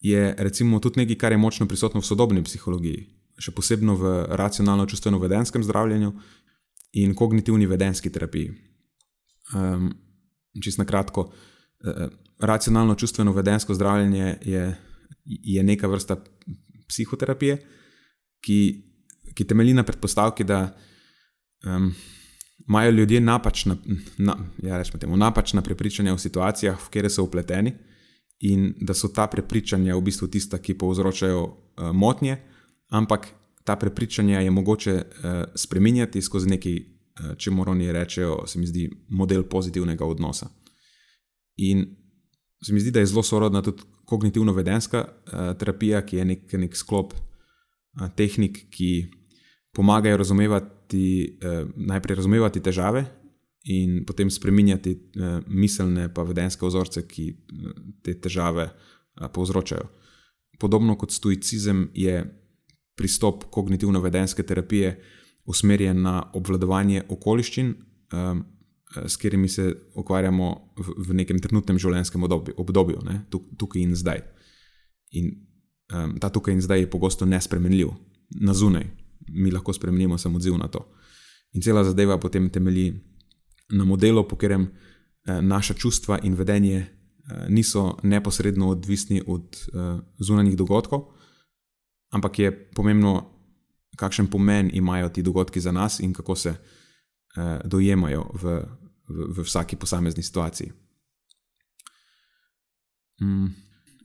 je 0.00 0.34
recimo 0.38 0.80
tudi 0.80 1.02
nekaj, 1.02 1.18
kar 1.18 1.32
je 1.32 1.38
močno 1.38 1.66
prisotno 1.68 2.00
v 2.00 2.06
sodobni 2.06 2.42
psihologiji, 2.44 3.04
še 3.38 3.52
posebej 3.52 3.96
v 4.00 4.12
racionalno-čustveno-vedenskem 4.40 5.64
zdravljenju 5.64 6.12
in 7.02 7.14
kognitivni 7.14 7.68
vedenski 7.68 8.10
terapiji. 8.10 8.54
Um, 9.54 9.92
Čisto 10.62 10.82
na 10.82 10.86
kratko, 10.88 11.28
uh, 11.30 12.08
racionalno-čustveno-vedensko 12.42 13.74
zdravljenje 13.74 14.38
je, 14.42 14.64
je 15.24 15.62
neka 15.62 15.88
vrsta 15.88 16.16
psihoterapije, 16.88 17.58
ki, 18.44 18.58
ki 19.34 19.44
temelji 19.44 19.74
na 19.74 19.82
predpostavki, 19.82 20.44
da 20.44 20.76
um, 21.66 21.94
imajo 22.68 22.90
ljudje 22.90 23.20
napačna, 23.20 23.76
na, 24.18 24.36
ja, 24.62 24.84
temu, 24.84 25.16
napačna 25.16 25.62
prepričanja 25.62 26.14
v 26.14 26.18
situacijah, 26.18 26.78
v 26.80 26.88
kateri 26.88 27.10
so 27.10 27.24
upleteni, 27.24 27.74
in 28.40 28.74
da 28.80 28.94
so 28.94 29.08
ta 29.08 29.26
prepričanja 29.26 29.96
v 29.96 30.02
bistvu 30.02 30.28
tista, 30.28 30.58
ki 30.58 30.78
povzročajo 30.78 31.42
uh, 31.44 31.90
motnje, 31.92 32.38
ampak 32.88 33.28
ta 33.64 33.76
prepričanja 33.76 34.40
je 34.40 34.50
mogoče 34.50 34.94
uh, 34.94 35.44
spremenjati 35.54 36.22
skozi 36.22 36.48
nekaj, 36.48 36.76
uh, 36.76 37.36
če 37.36 37.50
moramo 37.50 37.76
oni 37.76 37.92
reči, 37.92 38.24
se 38.46 38.58
mi 38.58 38.66
zdi, 38.66 38.88
model 39.08 39.42
pozitivnega 39.42 40.06
odnosa. 40.06 40.48
In 41.56 41.84
se 42.64 42.72
mi 42.72 42.80
zdi, 42.80 42.90
da 42.90 43.00
je 43.00 43.06
zelo 43.06 43.22
sorodna 43.22 43.62
tudi 43.62 43.82
kognitivno-vedenska 44.10 45.04
uh, 45.06 45.52
terapija, 45.58 46.02
ki 46.06 46.20
je 46.20 46.26
nek, 46.32 46.52
nek 46.64 46.76
sklop 46.76 47.14
uh, 47.14 48.08
tehnik, 48.16 48.64
ki 48.74 48.90
pomagajo 49.76 50.18
razumevati, 50.20 51.06
uh, 51.38 51.70
najprej 51.76 52.20
razumevati 52.20 52.62
težave 52.62 53.04
in 53.70 54.02
potem 54.08 54.30
spremenjati 54.32 54.96
uh, 54.96 55.38
miselne 55.46 56.08
pa 56.14 56.24
vedenske 56.26 56.66
ozorce, 56.66 57.04
ki 57.06 57.30
uh, 57.30 57.72
te 58.02 58.16
težave 58.20 58.66
uh, 58.70 59.28
povzročajo. 59.32 59.86
Podobno 60.60 60.98
kot 61.00 61.14
stoicizem 61.14 61.86
je 61.94 62.20
pristop 63.00 63.46
kognitivno-vedenske 63.50 64.42
terapije 64.44 64.98
usmerjen 65.48 66.02
na 66.02 66.18
obvladovanje 66.36 67.06
okoliščin. 67.08 67.72
Um, 68.96 69.08
S 69.08 69.16
katerimi 69.16 69.48
se 69.48 69.74
ukvarjamo 69.94 70.74
v, 70.76 70.94
v 71.08 71.14
nekem 71.14 71.38
trenutnem 71.38 71.78
življenjskem 71.78 72.22
obdobju, 72.22 72.54
obdobju 72.58 73.02
ne, 73.06 73.20
tukaj 73.30 73.82
in 73.82 73.94
zdaj. 73.94 74.24
In 75.14 75.30
um, 75.94 76.16
ta 76.18 76.30
tukaj 76.30 76.54
in 76.54 76.62
zdaj 76.62 76.80
je 76.80 76.90
pogosto 76.90 77.26
nespremenljiv, 77.26 77.92
na 78.40 78.54
zunaj, 78.54 78.86
mi 79.28 79.50
lahko 79.50 79.72
spremenimo 79.72 80.18
samo 80.18 80.38
odziv 80.38 80.58
na 80.58 80.68
to. 80.68 80.86
In 81.52 81.62
cela 81.62 81.84
zadeva 81.84 82.18
potem 82.18 82.50
temelji 82.50 82.94
na 83.70 83.84
modelu, 83.84 84.24
po 84.28 84.36
katerem 84.36 84.70
eh, 84.70 85.42
naša 85.42 85.74
čustva 85.74 86.18
in 86.22 86.34
vedenje 86.34 86.76
eh, 86.78 86.88
niso 87.48 87.98
neposredno 88.02 88.68
odvisni 88.68 89.22
od 89.26 89.56
eh, 89.56 89.98
zunanjih 90.18 90.56
dogodkov, 90.56 91.10
ampak 92.10 92.38
je 92.38 92.50
pomembno, 92.74 93.30
kakšen 93.96 94.26
pomen 94.26 94.70
imajo 94.72 95.08
ti 95.08 95.22
dogodki 95.22 95.60
za 95.60 95.72
nas 95.72 96.00
in 96.00 96.12
kako 96.12 96.34
se 96.34 96.54
dojemajo 97.64 98.24
v, 98.42 98.62
v, 99.10 99.30
v 99.36 99.44
vsaki 99.44 99.76
posamezni 99.76 100.22
situaciji. 100.22 100.72
Mm. 103.20 103.50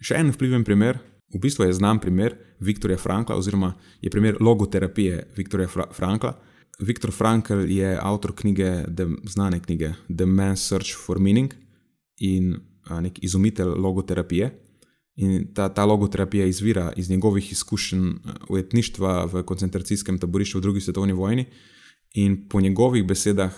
Še 0.03 0.17
en 0.19 0.33
vpliven 0.33 0.65
primer, 0.67 0.99
v 1.33 1.39
bistvu 1.41 1.69
je 1.69 1.77
znan 1.77 2.01
primer 2.03 2.35
Viktorja 2.59 2.97
Frankla, 2.99 3.37
oziroma 3.39 3.73
je 4.01 4.11
primer 4.11 4.37
logoterapije 4.43 5.23
Viktorja 5.37 5.69
Fra 5.71 5.87
Frankla. 5.93 6.35
Viktor 6.79 7.11
Frankl 7.15 7.63
je 7.71 7.95
avtor 7.95 8.33
knjige, 8.35 8.83
The, 8.91 9.07
znane 9.31 9.61
knjige 9.63 9.93
The 10.09 10.27
Man's 10.27 10.67
Search 10.67 10.97
for 10.99 11.19
Meaning 11.19 11.53
in 12.19 12.57
a, 12.89 12.99
nek 13.01 13.23
izumitelj 13.23 13.77
logoterapije. 13.79 14.51
In 15.23 15.47
ta, 15.55 15.69
ta 15.71 15.85
logoterapija 15.87 16.45
izvira 16.45 16.89
iz 16.99 17.09
njegovih 17.09 17.51
izkušenj 17.51 18.09
ujetništva 18.49 19.25
v 19.31 19.43
koncentracijskem 19.47 20.19
taborišču 20.19 20.59
v 20.59 20.61
drugi 20.61 20.81
svetovni 20.83 21.13
vojni, 21.15 21.45
in 22.15 22.47
po 22.49 22.61
njegovih 22.61 23.07
besedah 23.07 23.55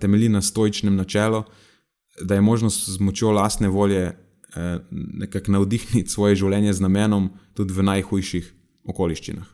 temelji 0.00 0.28
na 0.28 0.42
stoičnem 0.42 0.96
načelu, 0.96 1.42
da 2.20 2.34
je 2.34 2.44
možnost 2.44 2.88
z 2.88 3.00
močjo 3.00 3.30
lastne 3.30 3.68
volje 3.68 4.12
nekako 4.90 5.52
navdihniti 5.52 6.10
svoje 6.10 6.36
življenje 6.36 6.72
z 6.76 6.84
namenom, 6.84 7.30
tudi 7.56 7.72
v 7.72 7.86
najhujših 7.88 8.52
okoliščinah. 8.84 9.46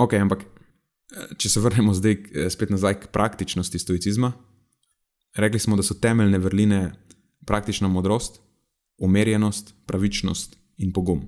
Ok, 0.00 0.14
ampak 0.16 0.46
če 1.36 1.50
se 1.50 1.60
vrnemo 1.62 1.94
zdaj 1.96 2.14
eh, 2.14 2.48
spet 2.52 2.72
nazaj 2.72 2.98
k 3.00 3.12
praktičnosti 3.14 3.78
stoicizma, 3.78 4.32
rekli 5.36 5.60
smo, 5.60 5.76
da 5.76 5.84
so 5.84 5.96
temeljne 6.00 6.40
vrline 6.42 6.80
praktična 7.48 7.88
modrost, 7.88 8.40
umerjenost, 9.02 9.74
pravičnost 9.88 10.56
in 10.84 10.92
pogum. 10.92 11.24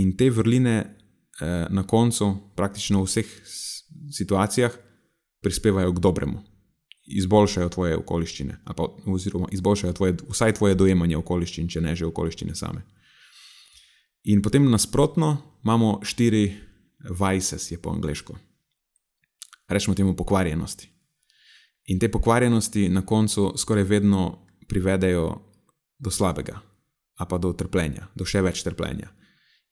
In 0.00 0.16
te 0.16 0.30
vrline 0.30 0.76
eh, 0.76 1.66
na 1.70 1.86
koncu, 1.86 2.32
praktično 2.56 3.02
v 3.02 3.08
vseh 3.08 3.32
situacijah, 4.12 4.74
prispevajo 5.44 5.92
k 5.94 6.02
dobremu, 6.02 6.42
izboljšajo 7.06 7.68
tvoje 7.68 7.96
okoliščine, 7.96 8.58
pa, 8.64 8.88
oziroma 9.06 9.48
izboljšajo 9.52 9.92
tvoje, 9.92 10.16
vsaj 10.30 10.56
tvoje 10.58 10.74
dojemanje 10.74 11.16
okoliščin, 11.16 11.68
če 11.68 11.80
ne 11.80 11.94
že 11.96 12.06
okoliščine 12.06 12.54
same. 12.54 12.82
In 14.24 14.42
potem 14.42 14.66
nasprotno 14.70 15.36
imamo 15.64 16.00
štiri 16.02 16.44
vices, 17.10 17.70
je 17.70 17.78
po 17.78 17.94
angliško 17.94 18.34
rečemo 19.68 19.94
temu 19.94 20.16
pokvarjenosti. 20.16 20.88
In 21.84 21.98
te 21.98 22.10
pokvarjenosti 22.10 22.88
na 22.88 23.06
koncu 23.06 23.52
skoraj 23.56 23.84
vedno 23.84 24.46
privedejo 24.68 25.40
do 25.98 26.10
slabega, 26.10 26.60
a 27.16 27.26
pa 27.26 27.38
do 27.38 27.52
trpljenja, 27.52 28.08
do 28.14 28.24
še 28.24 28.42
več 28.42 28.62
trpljenja. 28.62 29.08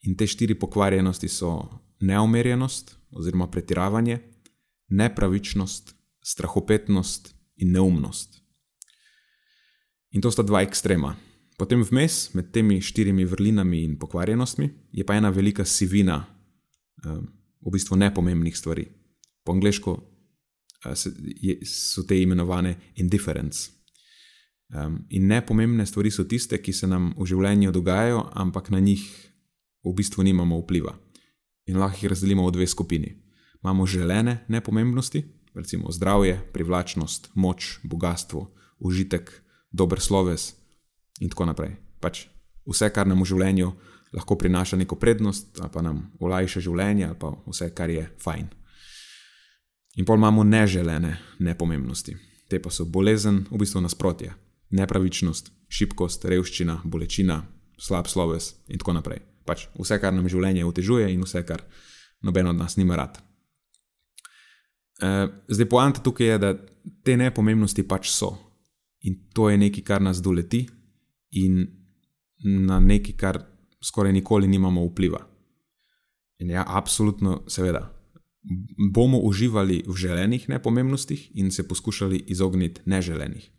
In 0.07 0.17
te 0.17 0.27
štiri 0.27 0.55
pokvarjenosti 0.59 1.29
so 1.29 1.57
neumerjenost 2.01 2.97
oziroma 3.11 3.49
pretiravanje, 3.51 4.19
nepravičnost, 4.89 5.94
strahopetnost 6.25 7.35
in 7.61 7.73
neumnost. 7.77 8.41
In 10.11 10.23
to 10.25 10.31
sta 10.31 10.43
dva 10.43 10.63
ekstrema. 10.65 11.15
Potem 11.59 11.85
vmes 11.85 12.33
med 12.35 12.51
temi 12.51 12.81
štirimi 12.83 13.25
vrlinami 13.25 13.85
in 13.85 13.99
pokvarjenostmi 13.99 14.71
je 14.93 15.05
pa 15.05 15.15
ena 15.15 15.31
velika 15.31 15.65
sivina, 15.65 16.25
v 17.65 17.73
bistvu 17.73 17.97
nepomembnih 17.97 18.57
stvari, 18.57 18.87
po 19.45 19.53
angliško 19.53 19.95
so 21.65 22.03
te 22.09 22.21
imenovane 22.23 22.77
indifference. 22.97 23.71
Um, 24.75 25.05
in 25.11 25.27
nepomembne 25.27 25.87
stvari 25.87 26.11
so 26.11 26.25
tiste, 26.25 26.59
ki 26.59 26.73
se 26.73 26.87
nam 26.87 27.13
v 27.17 27.27
življenju 27.29 27.73
dogajajo, 27.73 28.25
ampak 28.33 28.71
na 28.73 28.81
njih 28.81 29.05
v 29.85 29.93
bistvu 29.97 30.25
nimamo 30.25 30.59
vpliva. 30.63 30.97
In 31.69 31.79
lahko 31.81 32.01
jih 32.01 32.11
razdelimo 32.13 32.45
v 32.49 32.53
dve 32.57 32.67
skupini. 32.67 33.13
Imamo 33.63 33.87
želene 33.87 34.45
nepomembnosti, 34.49 35.23
recimo 35.55 35.93
zdravje, 35.93 36.41
privlačnost, 36.53 37.31
moč, 37.35 37.79
bogatstvo, 37.83 38.51
užitek, 38.79 39.31
dober 39.73 40.01
sloves 40.01 40.55
in 41.21 41.31
tako 41.31 41.47
naprej. 41.47 41.77
Pač 42.01 42.27
vse, 42.67 42.91
kar 42.91 43.07
nam 43.07 43.23
v 43.23 43.31
življenju 43.33 43.73
lahko 44.15 44.37
prinaša 44.39 44.77
neko 44.77 44.97
prednost, 44.97 45.59
ali 45.61 45.71
pa 45.73 45.83
nam 45.83 46.05
olajša 46.21 46.61
življenje, 46.61 47.09
ali 47.09 47.19
pa 47.19 47.33
vse, 47.47 47.71
kar 47.75 47.91
je 47.91 48.07
fajn. 48.23 48.47
In 49.99 50.07
pol 50.07 50.19
imamo 50.19 50.45
neželene 50.45 51.17
nepomembnosti. 51.39 52.17
Te 52.51 52.59
pa 52.63 52.71
so 52.71 52.85
bolezen, 52.85 53.45
v 53.51 53.59
bistvu 53.63 53.83
nasprotje, 53.83 54.35
nepravičnost, 54.75 55.51
šibkost, 55.71 56.27
revščina, 56.31 56.81
bolečina, 56.85 57.45
slab 57.79 58.11
sloves 58.11 58.55
in 58.69 58.79
tako 58.79 58.99
naprej. 58.99 59.23
Pač 59.47 59.69
vse, 59.79 59.99
kar 60.03 60.15
nam 60.15 60.29
življenje 60.31 60.67
otežuje 60.67 61.11
in 61.13 61.23
vse, 61.25 61.45
kar 61.47 61.65
noben 62.23 62.51
od 62.51 62.59
nas 62.59 62.79
nima 62.81 62.99
rad. 62.99 63.24
E, 65.01 65.29
zdaj, 65.49 65.69
poanta 65.69 66.03
tukaj 66.03 66.27
je, 66.27 66.39
da 66.39 66.55
te 67.05 67.17
nepomembnosti 67.17 67.83
pač 67.89 68.11
so 68.13 68.35
in 69.05 69.19
to 69.35 69.51
je 69.51 69.59
nekaj, 69.59 69.85
kar 69.85 70.03
nas 70.03 70.23
doleti 70.23 70.65
in 71.41 71.65
na 72.45 72.81
nekaj, 72.81 73.17
kar 73.17 73.41
skoraj 73.85 74.13
nikoli 74.13 74.49
nimamo 74.49 74.85
vpliva. 74.87 75.21
In 76.41 76.51
ja, 76.51 76.65
absolutno, 76.67 77.43
seveda, 77.49 77.91
bomo 78.93 79.19
uživali 79.25 79.83
v 79.87 79.97
želenih 79.97 80.49
nepomembnostih 80.49 81.31
in 81.35 81.51
se 81.51 81.69
poskušali 81.69 82.25
izogniti 82.33 82.81
neželenih. 82.85 83.51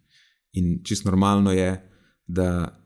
In 0.53 0.83
čist 0.83 1.05
normalno 1.05 1.51
je, 1.51 1.77
da 2.27 2.81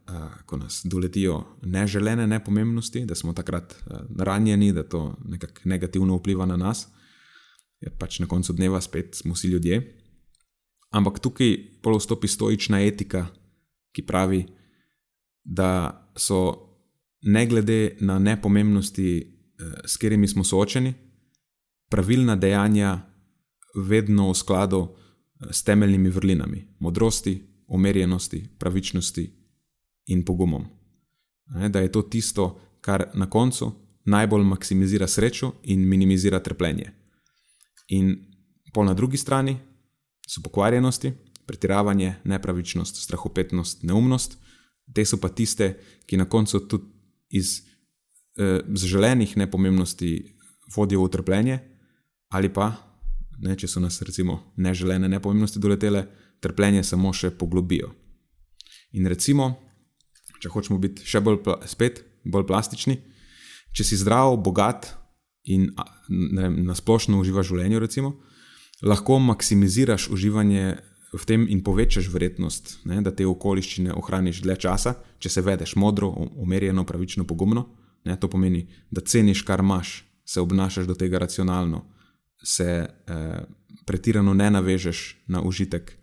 ko 0.46 0.58
nas 0.58 0.82
doletijo 0.84 1.44
neželene 1.62 2.28
nepomembnosti, 2.28 3.06
da 3.06 3.16
smo 3.16 3.34
takrat 3.34 3.76
ranjeni, 4.18 4.74
da 4.74 4.84
to 4.84 5.18
nekako 5.26 5.62
negativno 5.64 6.18
vpliva 6.18 6.46
na 6.46 6.58
nas, 6.58 6.88
je 7.80 7.90
pač 8.00 8.20
na 8.20 8.28
koncu 8.28 8.54
dneva 8.54 8.82
spet 8.82 9.16
smo 9.16 9.34
vsi 9.34 9.48
ljudje. 9.48 9.96
Ampak 10.90 11.20
tukaj 11.20 11.82
polostopi 11.84 12.28
stoična 12.28 12.82
etika, 12.82 13.28
ki 13.96 14.06
pravi, 14.06 14.46
da 15.44 16.12
so 16.18 16.70
ne 17.22 17.46
glede 17.46 17.98
na 18.02 18.20
nepomembnosti, 18.20 19.36
s 19.86 19.98
katerimi 19.98 20.28
smo 20.28 20.44
soočeni, 20.44 20.94
pravilna 21.90 22.36
dejanja 22.36 23.00
vedno 23.76 24.30
v 24.30 24.36
skladu 24.36 24.96
s 25.52 25.64
temeljnimi 25.64 26.10
vrlinami: 26.10 26.68
modrosti, 26.80 27.42
umirjenosti, 27.68 28.46
pravičnosti 28.60 29.26
in 30.08 30.26
pogumom. 30.26 30.66
Da 31.70 31.80
je 31.80 31.92
to 31.92 32.02
tisto, 32.02 32.60
kar 32.82 33.12
na 33.14 33.30
koncu 33.30 33.72
najbolj 34.06 34.44
maksimizira 34.44 35.08
srečo 35.08 35.52
in 35.64 35.88
minimizira 35.88 36.40
trpljenje. 36.40 36.99
In 37.90 38.14
pol 38.74 38.86
na 38.86 38.94
drugi 38.94 39.18
strani 39.18 39.58
so 40.28 40.42
pokvarjenosti, 40.46 41.12
pretiravanje, 41.48 42.16
nepravičnost, 42.24 43.02
strahopetnost, 43.04 43.84
neumnost, 43.84 44.38
te 44.94 45.06
so 45.06 45.18
pa 45.18 45.30
tiste, 45.34 45.74
ki 46.06 46.18
na 46.18 46.26
koncu 46.30 46.62
tudi 46.70 46.86
iz 47.30 47.62
eh, 48.38 48.62
zaželenih 48.70 49.38
nepomembnosti 49.38 50.12
vodijo 50.76 51.04
v 51.06 51.10
trpljenje, 51.10 51.60
ali 52.30 52.54
pa, 52.54 52.72
ne, 53.42 53.56
če 53.58 53.68
so 53.68 53.82
nas 53.82 54.02
recimo 54.06 54.40
neželene 54.58 55.10
nepomembnosti 55.10 55.62
doletele, 55.62 56.06
trpljenje 56.40 56.84
samo 56.84 57.14
še 57.14 57.32
poglobijo. 57.34 57.90
In 58.98 59.10
recimo, 59.10 59.52
če 60.40 60.50
hočemo 60.54 60.80
biti 60.82 61.06
še 61.06 61.22
bolj, 61.26 61.42
spet, 61.70 62.04
bolj 62.26 62.46
plastični, 62.50 63.00
če 63.74 63.86
si 63.86 63.98
zdrav, 64.00 64.38
bogat 64.42 64.94
in 65.50 65.72
na 66.68 66.76
splošno 66.76 67.20
uživaš 67.20 67.50
v 67.50 67.58
življenju, 67.58 67.82
recimo, 67.82 68.14
lahko 68.86 69.20
maksimiziraš 69.20 70.10
uživanje 70.14 70.78
v 71.10 71.26
tem 71.26 71.46
in 71.50 71.64
povečaš 71.66 72.08
verjetnost, 72.14 72.80
ne, 72.86 73.02
da 73.02 73.12
te 73.12 73.26
okoliščine 73.26 73.94
ohraniš 73.98 74.44
dlje 74.46 74.60
časa, 74.66 74.94
če 75.20 75.30
se 75.30 75.42
vedeš 75.42 75.74
modro, 75.76 76.12
umirjeno, 76.38 76.86
pravično, 76.86 77.26
pogumno. 77.26 77.66
Ne, 78.06 78.16
to 78.16 78.30
pomeni, 78.32 78.68
da 78.94 79.02
ceniš, 79.02 79.42
kar 79.44 79.60
imaš, 79.66 80.04
se 80.26 80.40
obnašaš 80.40 80.86
do 80.88 80.96
tega 80.96 81.20
racionalno, 81.20 81.82
se 82.46 82.70
eh, 82.86 83.40
pretirano 83.86 84.34
ne 84.38 84.52
navežeš 84.54 85.26
na 85.28 85.42
užitek, 85.42 85.98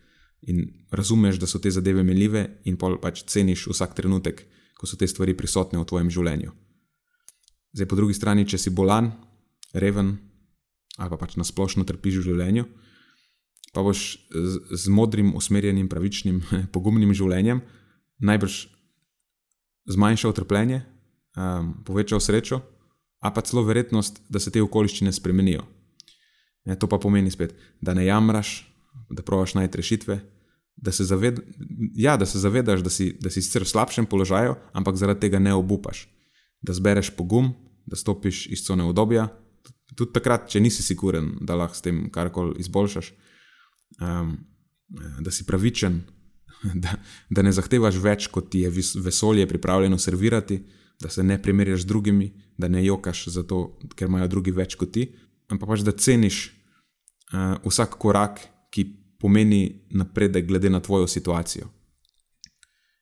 in 0.46 0.66
razumeš, 0.90 1.38
da 1.40 1.46
so 1.46 1.58
te 1.58 1.70
zadeve 1.70 2.02
menljive, 2.02 2.44
in 2.64 2.76
pa 2.76 2.92
pač 3.02 3.22
ceniš 3.26 3.66
vsak 3.70 3.94
trenutek, 3.96 4.44
ko 4.76 4.86
so 4.86 4.98
te 4.98 5.06
stvari 5.08 5.34
prisotne 5.36 5.80
v 5.80 5.86
tvojem 5.88 6.10
življenju. 6.12 6.52
Zdaj, 7.76 7.88
po 7.88 7.96
drugi 7.96 8.14
strani, 8.14 8.46
če 8.48 8.58
si 8.58 8.70
bolan, 8.70 9.10
reven 9.76 10.16
ali 10.96 11.12
pa 11.12 11.18
pač 11.20 11.36
na 11.36 11.44
splošno 11.44 11.84
trpiš 11.84 12.22
v 12.22 12.26
življenju, 12.30 12.64
pa 13.76 13.82
boš 13.84 14.16
z, 14.32 14.54
z 14.72 14.92
modrim, 14.92 15.34
usmerjenim, 15.36 15.90
pravičnim, 15.92 16.40
pogumnim 16.74 17.12
življenjem 17.12 17.60
najbrž 18.18 18.66
zmanjšal 19.92 20.32
trpljenje, 20.32 20.82
um, 21.36 21.74
povečal 21.84 22.20
srečo, 22.20 22.62
a 23.20 23.30
pa 23.30 23.44
celo 23.44 23.64
verjetnost, 23.66 24.22
da 24.28 24.40
se 24.40 24.50
te 24.50 24.62
okoliščine 24.62 25.12
spremenijo. 25.12 25.64
Ne, 26.66 26.76
to 26.78 26.88
pa 26.90 26.98
pomeni 26.98 27.30
spet, 27.30 27.54
da 27.80 27.94
ne 27.94 28.06
jamraš, 28.06 28.64
da 29.10 29.22
provaš 29.22 29.54
najti 29.54 29.78
rešitve, 29.78 30.18
da 30.76 30.92
se, 30.92 31.04
zaved, 31.04 31.38
ja, 31.96 32.16
da 32.16 32.26
se 32.26 32.38
zavedaš, 32.38 32.82
da 32.84 32.90
si, 32.90 33.12
da 33.20 33.30
si 33.30 33.42
sicer 33.42 33.64
v 33.64 33.70
slabšem 33.70 34.06
položaju, 34.06 34.56
ampak 34.76 34.98
zaradi 35.00 35.24
tega 35.26 35.38
ne 35.40 35.54
obupaš. 35.56 36.04
Da 36.60 36.74
zbereš 36.76 37.12
pogum, 37.16 37.54
da 37.86 37.96
stopiš 37.96 38.46
iz 38.52 38.64
cone 38.66 38.84
obdobja, 38.84 39.28
tudi 39.96 40.12
takrat, 40.12 40.48
če 40.52 40.60
nisi 40.60 40.84
siguren, 40.84 41.34
da 41.40 41.56
lahko 41.58 41.78
s 41.78 41.84
tem 41.84 42.06
karkoli 42.12 42.56
izboljšaš, 42.62 43.12
um, 44.00 44.34
da 45.20 45.32
si 45.34 45.46
pravičen, 45.46 46.00
da, 46.84 46.96
da 47.30 47.44
ne 47.46 47.52
zahtevaš 47.52 48.00
več, 48.02 48.30
kot 48.32 48.50
ti 48.52 48.64
je 48.64 48.72
vesolje 49.04 49.46
pripravljeno 49.48 49.98
servirati, 49.98 50.60
da 51.00 51.10
se 51.12 51.22
ne 51.22 51.36
primerjaš 51.42 51.84
z 51.84 51.92
drugimi, 51.92 52.32
da 52.56 52.68
ne 52.72 52.84
jokaš 52.84 53.26
zato, 53.34 53.78
ker 53.96 54.08
imajo 54.08 54.28
drugi 54.32 54.54
več 54.56 54.78
kot 54.80 54.94
ti, 54.96 55.10
ampak 55.52 55.68
pač 55.68 55.84
da 55.84 55.92
ceniš 55.92 56.46
uh, 57.32 57.58
vsak 57.66 57.98
korak 58.00 58.40
ki 58.76 58.84
pomeni 59.16 59.88
napredek, 59.90 60.44
glede 60.46 60.70
na 60.70 60.80
tvojo 60.80 61.08
situacijo. 61.08 61.70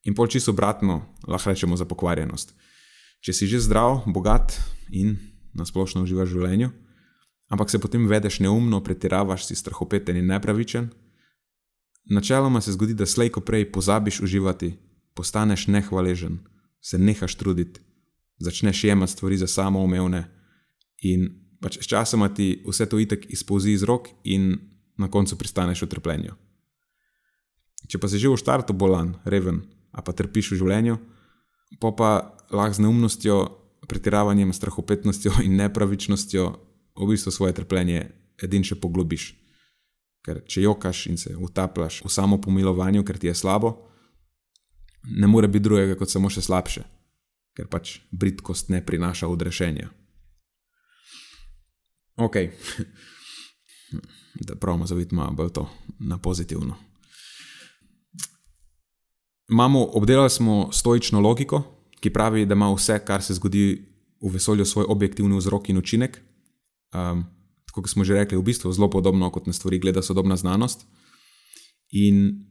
In 0.05 0.15
pol 0.15 0.29
čisto 0.31 0.53
obratno, 0.53 1.03
lahko 1.27 1.51
rečemo 1.51 1.77
za 1.77 1.89
pokvarjenost. 1.89 2.55
Če 3.25 3.33
si 3.33 3.49
že 3.51 3.59
zdrav, 3.65 4.05
bogat 4.07 4.55
in 4.93 5.17
nasplošno 5.55 6.03
uživaš 6.03 6.31
v 6.31 6.41
življenju, 6.41 6.71
ampak 7.49 7.71
se 7.71 7.79
potem 7.79 8.07
vedeš 8.09 8.41
neumno, 8.41 8.83
pretiravaš, 8.83 9.47
si 9.47 9.57
strahopeten 9.57 10.17
in 10.17 10.27
nepravičen, 10.33 10.91
načeloma 12.11 12.61
se 12.61 12.73
zgodi, 12.73 12.95
da 12.95 13.07
slej 13.07 13.33
ko 13.35 13.41
prej 13.41 13.71
pozabiš 13.73 14.21
uživati, 14.27 14.75
postaneš 15.15 15.67
nehvaležen, 15.67 16.39
se 16.81 16.99
nehaš 16.99 17.37
truditi, 17.41 17.81
začneš 18.39 18.85
jemati 18.85 19.13
stvari 19.13 19.37
za 19.37 19.47
samoumevne 19.47 20.25
in 21.03 21.29
pač 21.63 21.79
sčasoma 21.81 22.29
ti 22.35 22.61
vse 22.67 22.87
to 22.91 22.99
itek 23.01 23.27
izpolzi 23.33 23.73
iz 23.73 23.83
rok 23.83 24.09
in 24.25 24.59
na 24.99 25.09
koncu 25.11 25.39
pristaneš 25.39 25.85
v 25.87 25.91
trpljenju. 25.95 26.35
Če 27.89 28.01
pa 28.01 28.09
si 28.09 28.21
že 28.21 28.29
v 28.29 28.41
startu 28.41 28.73
bolan, 28.77 29.17
reven, 29.25 29.65
a 29.93 30.03
pa 30.03 30.13
trpiš 30.13 30.53
v 30.53 30.61
življenju, 30.61 30.97
pa 31.81 31.93
pa 31.93 32.11
lahko 32.53 32.77
z 32.77 32.85
neumnostjo, 32.85 33.37
pretiravanjem, 33.89 34.53
strahopetnostjo 34.53 35.33
in 35.45 35.57
nepravičnostjo 35.57 36.45
v 36.97 37.09
bistvu 37.09 37.33
svoje 37.33 37.55
trpljenje 37.55 38.07
edin 38.43 38.65
še 38.65 38.79
poglobiš. 38.81 39.33
Ker 40.25 40.41
če 40.49 40.65
jokaš 40.65 41.07
in 41.11 41.19
se 41.21 41.35
utapljaš 41.37 42.01
v 42.05 42.13
samo 42.13 42.41
pomilovanju, 42.41 43.05
ker 43.05 43.19
ti 43.21 43.29
je 43.29 43.37
slabo, 43.37 43.75
ne 45.05 45.29
more 45.29 45.49
biti 45.49 45.67
drugega 45.67 45.99
kot 46.01 46.11
samo 46.11 46.31
še 46.33 46.45
slabše, 46.45 46.85
ker 47.57 47.69
pač 47.69 47.99
britkost 48.11 48.73
ne 48.73 48.81
prinaša 48.85 49.29
odrešenja. 49.29 49.91
Ok. 52.17 52.41
da 54.47 54.57
pravimo 54.57 54.87
zaviti 54.87 55.15
malo 55.15 55.33
bolj 55.33 55.53
to 55.53 55.69
na 55.99 56.19
pozitivno. 56.19 56.77
Imamo, 59.51 59.85
obdelali 59.85 60.31
smo 60.31 60.73
stoično 60.73 61.21
logiko, 61.21 61.63
ki 62.05 62.13
pravi, 62.13 62.45
da 62.47 62.57
ima 62.57 62.69
vse, 62.75 62.99
kar 63.07 63.23
se 63.25 63.37
zgodi 63.39 63.65
v 64.21 64.33
vesolju, 64.33 64.67
svoj 64.69 64.85
objektivni 64.93 65.37
vzrok 65.39 65.71
in 65.73 65.81
učinek. 65.81 66.19
Um, 66.95 67.25
tako 67.65 67.83
kot 67.83 67.91
smo 67.91 68.05
že 68.05 68.19
rekli, 68.19 68.39
v 68.39 68.45
bistvu 68.45 68.73
zelo 68.73 68.91
podobno 68.91 69.31
kot 69.33 69.49
na 69.49 69.57
stvari 69.57 69.81
gleda 69.81 70.03
sodobna 70.03 70.37
znanost. 70.37 70.85
In, 71.91 72.45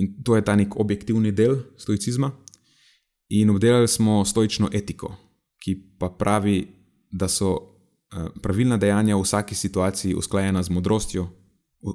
in 0.00 0.14
to 0.24 0.36
je 0.36 0.44
ta 0.44 0.56
nek 0.56 0.76
objektivni 0.80 1.32
del 1.32 1.60
stoicizma. 1.76 2.32
In 3.28 3.50
obdelali 3.50 3.88
smo 3.88 4.24
stoično 4.24 4.68
etiko, 4.72 5.12
ki 5.60 5.76
pa 5.98 6.08
pravi, 6.08 6.64
da 7.14 7.28
so 7.28 7.74
Eh, 8.14 8.26
pravilna 8.42 8.76
dejanja 8.76 9.16
v 9.16 9.22
vsaki 9.22 9.54
situaciji 9.54 10.14
usklajena 10.14 10.62
z 10.62 10.70
modrostjo, 10.70 11.28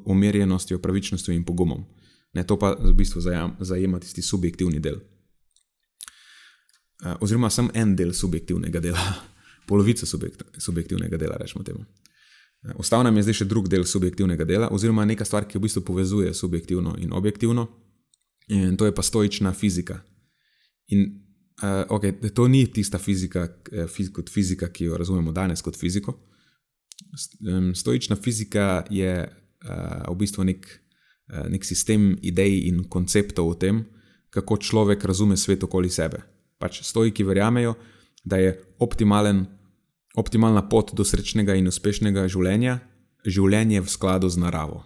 umirjenostjo, 0.05 0.79
pravičnostjo 0.79 1.33
in 1.33 1.45
pogumom. 1.45 1.85
Ne, 2.33 2.43
to 2.43 2.59
pa 2.59 2.75
v 2.75 2.91
bistvu 2.93 3.21
zajema 3.59 3.99
tisti 3.99 4.21
subjektivni 4.21 4.79
del. 4.79 4.99
Eh, 7.05 7.15
oziroma, 7.23 7.49
sem 7.49 7.69
en 7.73 7.95
del 7.95 8.13
subjektivnega 8.13 8.79
dela, 8.83 9.03
polovica 9.69 10.05
subjektivnega 10.05 11.17
dela, 11.17 11.37
rečemo 11.39 11.63
temu. 11.63 11.85
Eh, 12.63 12.75
ostal 12.75 13.03
nam 13.03 13.15
je 13.17 13.27
zdaj 13.27 13.39
še 13.41 13.47
drug 13.47 13.69
del 13.71 13.85
subjektivnega 13.87 14.45
dela, 14.45 14.69
oziroma 14.75 15.05
neka 15.07 15.25
stvar, 15.25 15.47
ki 15.47 15.59
v 15.59 15.67
bistvu 15.67 15.85
povezuje 15.87 16.33
subjektivno 16.33 16.97
in 16.99 17.13
objektivno, 17.13 17.67
in 18.49 18.77
to 18.77 18.85
je 18.85 18.95
pa 18.95 19.05
stoična 19.05 19.53
fizika. 19.53 20.01
In 20.89 21.09
Uh, 21.59 21.83
okay, 21.91 22.15
to 22.33 22.47
ni 22.47 22.67
tista 22.71 22.97
fizika, 22.97 23.49
eh, 23.71 23.87
fiz, 23.87 24.07
kot 24.15 24.29
fizika, 24.31 24.69
ki 24.71 24.85
jo 24.85 24.97
razumemo 24.97 25.31
danes 25.35 25.61
kot 25.61 25.75
fiziko. 25.75 26.13
Stoična 27.75 28.15
fizika 28.15 28.85
je 28.89 29.11
uh, 29.27 30.07
v 30.07 30.15
bistvu 30.19 30.43
nek, 30.47 30.67
uh, 31.33 31.49
nek 31.51 31.65
sistem 31.67 32.13
idej 32.21 32.61
in 32.69 32.85
konceptov 32.87 33.49
o 33.51 33.57
tem, 33.59 33.83
kako 34.31 34.57
človek 34.57 35.03
razume 35.03 35.35
svet 35.37 35.63
okoli 35.63 35.89
sebe. 35.91 36.21
Pač 36.59 36.81
stoiki 36.83 37.23
verjamejo, 37.23 37.75
da 38.23 38.37
je 38.37 38.53
optimalna 38.79 40.63
pot 40.69 40.93
do 40.93 41.05
srečnega 41.07 41.55
in 41.55 41.71
uspešnega 41.71 42.27
življenja 42.27 42.79
življenje 43.25 43.81
v 43.83 43.91
skladu 43.91 44.29
z 44.31 44.39
naravo. 44.39 44.83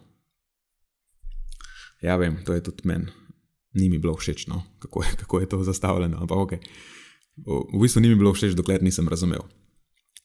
Ja, 2.01 2.17
vem, 2.17 2.41
to 2.45 2.53
je 2.53 2.63
tudi 2.65 2.87
meni 2.89 3.11
ni 3.73 3.89
mi 3.89 3.97
bilo 3.97 4.13
všeč, 4.15 4.47
no, 4.47 4.63
kako, 4.79 5.03
je, 5.03 5.09
kako 5.17 5.39
je 5.39 5.49
to 5.49 5.63
zastavljeno. 5.63 6.17
Ampak 6.21 6.37
ok, 6.37 6.51
v 7.73 7.81
bistvu 7.81 8.01
ni 8.01 8.09
mi 8.09 8.15
bilo 8.15 8.33
všeč, 8.33 8.53
dokler 8.57 8.83
nisem 8.85 9.09
razumel. 9.09 9.41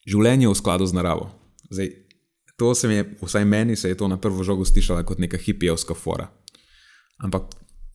Življenje 0.09 0.49
v 0.49 0.57
skladu 0.57 0.87
z 0.89 0.97
naravo. 0.97 1.31
Zdaj, 1.73 1.91
to 2.59 2.75
se 2.75 2.89
mi 2.89 3.01
je, 3.01 3.05
vsaj 3.23 3.45
meni 3.45 3.77
se 3.77 3.89
je 3.89 3.97
to 3.97 4.09
na 4.09 4.21
prvo 4.21 4.45
žogo 4.45 4.65
slišalo 4.65 5.05
kot 5.09 5.21
neka 5.23 5.41
hipijevska 5.41 5.95
fora. 5.95 6.29
Ampak 7.25 7.49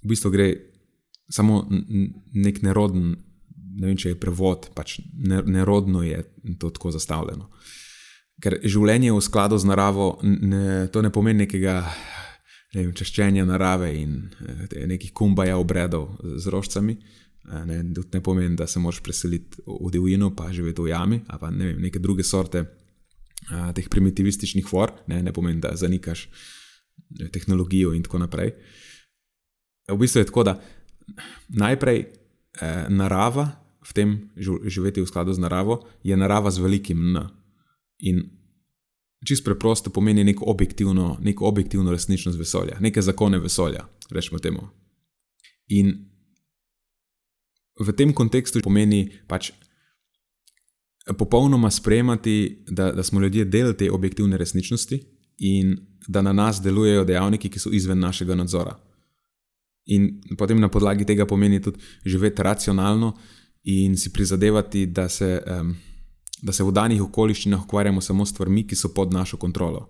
v 0.03 0.09
bistvu 0.09 0.31
gre 0.33 0.47
samo 1.29 1.63
nek 2.33 2.61
neroden, 2.65 3.15
ne 3.79 3.89
vem, 3.89 3.97
če 3.97 4.13
je 4.13 4.19
prevod, 4.19 4.69
pač 4.75 4.99
nerodno 5.13 6.03
je 6.05 6.23
to 6.59 6.69
tako 6.69 6.91
zastavljeno. 6.93 7.49
Ker 8.43 8.57
življenje 8.65 9.13
v 9.13 9.21
skladu 9.23 9.57
z 9.61 9.69
naravo, 9.69 10.17
ne, 10.23 10.87
to 10.91 11.01
ne 11.01 11.11
pomeni 11.13 11.45
nekega 11.45 11.81
ne 12.73 12.81
vem, 12.81 12.93
češčenja 12.97 13.45
narave 13.45 13.91
in 13.99 14.17
eh, 14.41 14.85
nekih 14.89 15.13
kumbaja 15.15 15.59
obredov 15.61 16.17
z 16.21 16.53
rožcami. 16.53 16.97
Eh, 16.97 17.65
ne, 17.69 17.81
ne 17.83 18.21
pomeni, 18.23 18.55
da 18.57 18.67
se 18.67 18.81
moraš 18.81 19.01
preseliti 19.05 19.61
v 19.67 19.91
divjino, 19.93 20.33
pa 20.35 20.51
živeti 20.53 20.81
v 20.81 20.93
jami, 20.93 21.21
ali 21.27 21.39
pa 21.39 21.51
ne 21.51 21.71
vem, 21.71 21.81
neke 21.87 22.01
druge 22.01 22.23
sorte 22.23 22.65
a, 23.51 23.73
teh 23.75 23.89
primitivističnih 23.91 24.67
for, 24.67 24.93
ne, 25.11 25.19
ne 25.23 25.33
pomeni, 25.35 25.59
da 25.61 25.73
zanikaš 25.75 26.29
ne, 27.19 27.27
tehnologijo 27.29 27.91
in 27.93 28.05
tako 28.05 28.23
naprej. 28.23 28.53
V 29.91 29.97
bistvu 29.99 30.21
je 30.23 30.29
tako, 30.29 30.45
da 30.47 30.53
najprej 31.49 31.99
eh, 31.99 32.85
narava, 32.89 33.49
v 33.83 33.93
tem 33.93 34.09
živeti 34.65 35.01
v 35.01 35.07
skladu 35.07 35.33
z 35.33 35.39
naravo, 35.39 35.83
je 36.03 36.17
narava 36.17 36.51
z 36.51 36.59
velikim 36.63 36.97
N. 37.15 37.27
In 37.99 38.23
čisto 39.25 39.45
preprosto 39.45 39.89
pomeni 39.89 40.23
neko 40.23 40.45
objektivno, 40.45 41.17
neko 41.21 41.45
objektivno 41.45 41.91
resničnost 41.91 42.39
vesolja, 42.39 42.77
neke 42.79 43.01
zakone 43.01 43.39
vesolja, 43.39 43.87
rečemo 44.11 44.39
temu. 44.39 44.67
In 45.67 45.93
v 47.79 47.91
tem 47.95 48.13
kontekstu 48.13 48.61
pomeni 48.63 49.09
pač 49.27 49.51
popolnoma 51.17 51.71
sprejemati, 51.71 52.63
da, 52.67 52.91
da 52.91 53.03
smo 53.03 53.19
ljudje 53.19 53.45
del 53.45 53.73
te 53.73 53.91
objektivne 53.91 54.37
resničnosti 54.37 54.99
in 55.37 55.75
da 56.07 56.21
na 56.21 56.33
nas 56.33 56.61
delujejo 56.61 57.03
dejavniki, 57.03 57.49
ki 57.49 57.59
so 57.59 57.71
izven 57.71 57.99
našega 57.99 58.35
nadzora. 58.35 58.77
In 59.85 60.21
potem 60.37 60.59
na 60.59 60.69
podlagi 60.71 61.05
tega 61.05 61.25
pomeni 61.25 61.61
tudi 61.61 61.79
živeti 62.05 62.43
racionalno 62.43 63.17
in 63.63 63.97
si 63.97 64.13
prizadevati, 64.13 64.85
da 64.85 65.09
se. 65.09 65.41
Um, 65.47 65.75
da 66.43 66.51
se 66.51 66.63
v 66.63 66.73
danih 66.75 67.01
okoliščinah 67.01 67.63
ukvarjamo 67.63 68.01
samo 68.01 68.25
s 68.25 68.33
stvarmi, 68.33 68.65
ki 68.67 68.75
so 68.75 68.91
pod 68.93 69.13
našo 69.13 69.37
kontrolo. 69.39 69.85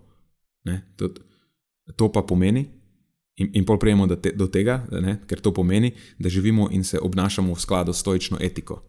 To, 0.96 1.08
to 1.96 2.08
pa 2.12 2.22
pomeni, 2.22 2.62
in, 3.36 3.50
in 3.58 3.64
pol 3.66 3.78
prejemo 3.82 4.06
do, 4.06 4.16
te, 4.16 4.30
do 4.32 4.46
tega, 4.46 4.84
ne? 5.02 5.18
ker 5.26 5.42
to 5.42 5.50
pomeni, 5.54 5.90
da 6.18 6.30
živimo 6.30 6.68
in 6.70 6.84
se 6.84 7.00
obnašamo 7.02 7.54
v 7.54 7.60
skladu 7.60 7.92
s 7.92 8.04
stoično 8.04 8.38
etiko. 8.40 8.82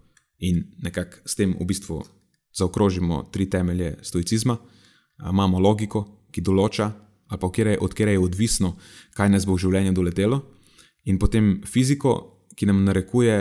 In 0.46 0.62
nekako 0.84 1.26
s 1.26 1.36
tem 1.36 1.56
v 1.58 1.66
bistvu 1.66 2.04
zaokrožimo 2.54 3.24
tri 3.34 3.50
temelje 3.50 3.96
stoicizma. 4.02 4.58
Imamo 5.30 5.60
logiko, 5.60 6.06
ki 6.32 6.44
določa, 6.46 6.92
ali 7.32 7.42
pa 7.42 7.48
od 7.82 7.94
kjer 7.96 8.14
je 8.14 8.20
odvisno, 8.20 8.76
kaj 9.16 9.30
nas 9.30 9.46
bo 9.48 9.56
v 9.56 9.66
življenju 9.66 9.94
doletelo, 9.96 10.42
in 11.10 11.18
potem 11.18 11.64
fiziko, 11.66 12.46
ki 12.56 12.68
nam 12.70 12.84
narekuje, 12.86 13.40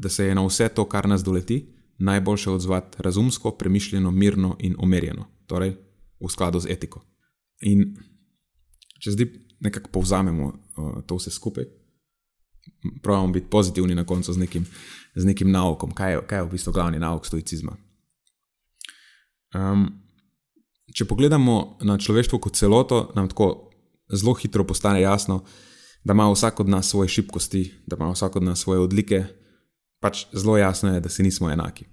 da 0.00 0.08
se 0.08 0.26
je 0.26 0.34
na 0.34 0.46
vse 0.46 0.68
to, 0.68 0.86
kar 0.88 1.08
nas 1.08 1.22
doleti, 1.24 1.60
najboljše 1.98 2.50
odzvati 2.50 3.02
razumsko, 3.02 3.50
premišljeno, 3.50 4.10
mirno 4.10 4.56
in 4.58 4.76
umirjeno, 4.78 5.26
torej 5.46 5.76
v 6.20 6.30
skladu 6.32 6.60
z 6.60 6.72
etiko. 6.72 7.02
In 7.60 7.92
če 9.00 9.12
zdaj 9.12 9.28
nekako 9.60 9.90
povzamemo 9.92 10.46
uh, 10.46 11.02
to 11.06 11.18
vse 11.20 11.30
skupaj, 11.30 11.66
pravimo 13.02 13.32
biti 13.32 13.50
pozitivni 13.50 13.94
na 13.94 14.06
koncu 14.08 14.32
z 14.32 14.40
nekim, 14.40 14.64
z 15.14 15.24
nekim 15.28 15.50
naukom, 15.52 15.92
kaj 15.92 16.12
je, 16.12 16.22
kaj 16.28 16.38
je 16.38 16.46
v 16.46 16.52
bistvu 16.54 16.72
glavni 16.72 17.00
nauk 17.00 17.28
stoicizma. 17.28 17.76
Um, 19.54 19.84
če 20.96 21.04
pogledamo 21.04 21.76
na 21.84 21.98
človeštvo 22.00 22.40
kot 22.40 22.56
celoto, 22.56 23.10
nam 23.16 23.28
tako 23.28 23.68
zelo 24.08 24.32
hitro 24.40 24.64
postane 24.64 25.02
jasno, 25.02 25.42
da 26.04 26.16
ima 26.16 26.30
vsak 26.32 26.64
od 26.64 26.72
nas 26.72 26.88
svoje 26.88 27.12
šibkosti, 27.18 27.66
da 27.86 28.00
ima 28.00 28.08
vsak 28.14 28.40
od 28.40 28.48
nas 28.48 28.64
svoje 28.64 28.80
odlike, 28.80 29.24
pač 30.00 30.26
zelo 30.32 30.56
jasno 30.58 30.94
je, 30.94 31.00
da 31.00 31.08
si 31.08 31.22
nismo 31.22 31.50
enaki, 31.50 31.84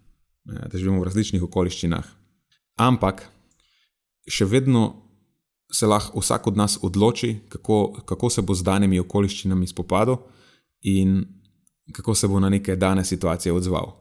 da 0.43 0.77
živimo 0.77 1.01
v 1.01 1.09
različnih 1.09 1.43
okoliščinah. 1.43 2.07
Ampak 2.77 3.25
še 4.27 4.45
vedno 4.45 5.07
se 5.71 5.87
lahko 5.87 6.19
vsak 6.19 6.47
od 6.47 6.57
nas 6.57 6.77
odloči, 6.81 7.39
kako, 7.49 8.03
kako 8.05 8.29
se 8.29 8.41
bo 8.41 8.55
z 8.55 8.63
danimi 8.63 8.99
okoliščinami 8.99 9.67
spopadal 9.67 10.21
in 10.81 11.25
kako 11.91 12.15
se 12.15 12.27
bo 12.27 12.39
na 12.39 12.49
neke 12.49 12.75
dane 12.75 13.05
situacije 13.05 13.53
odzval. 13.53 13.91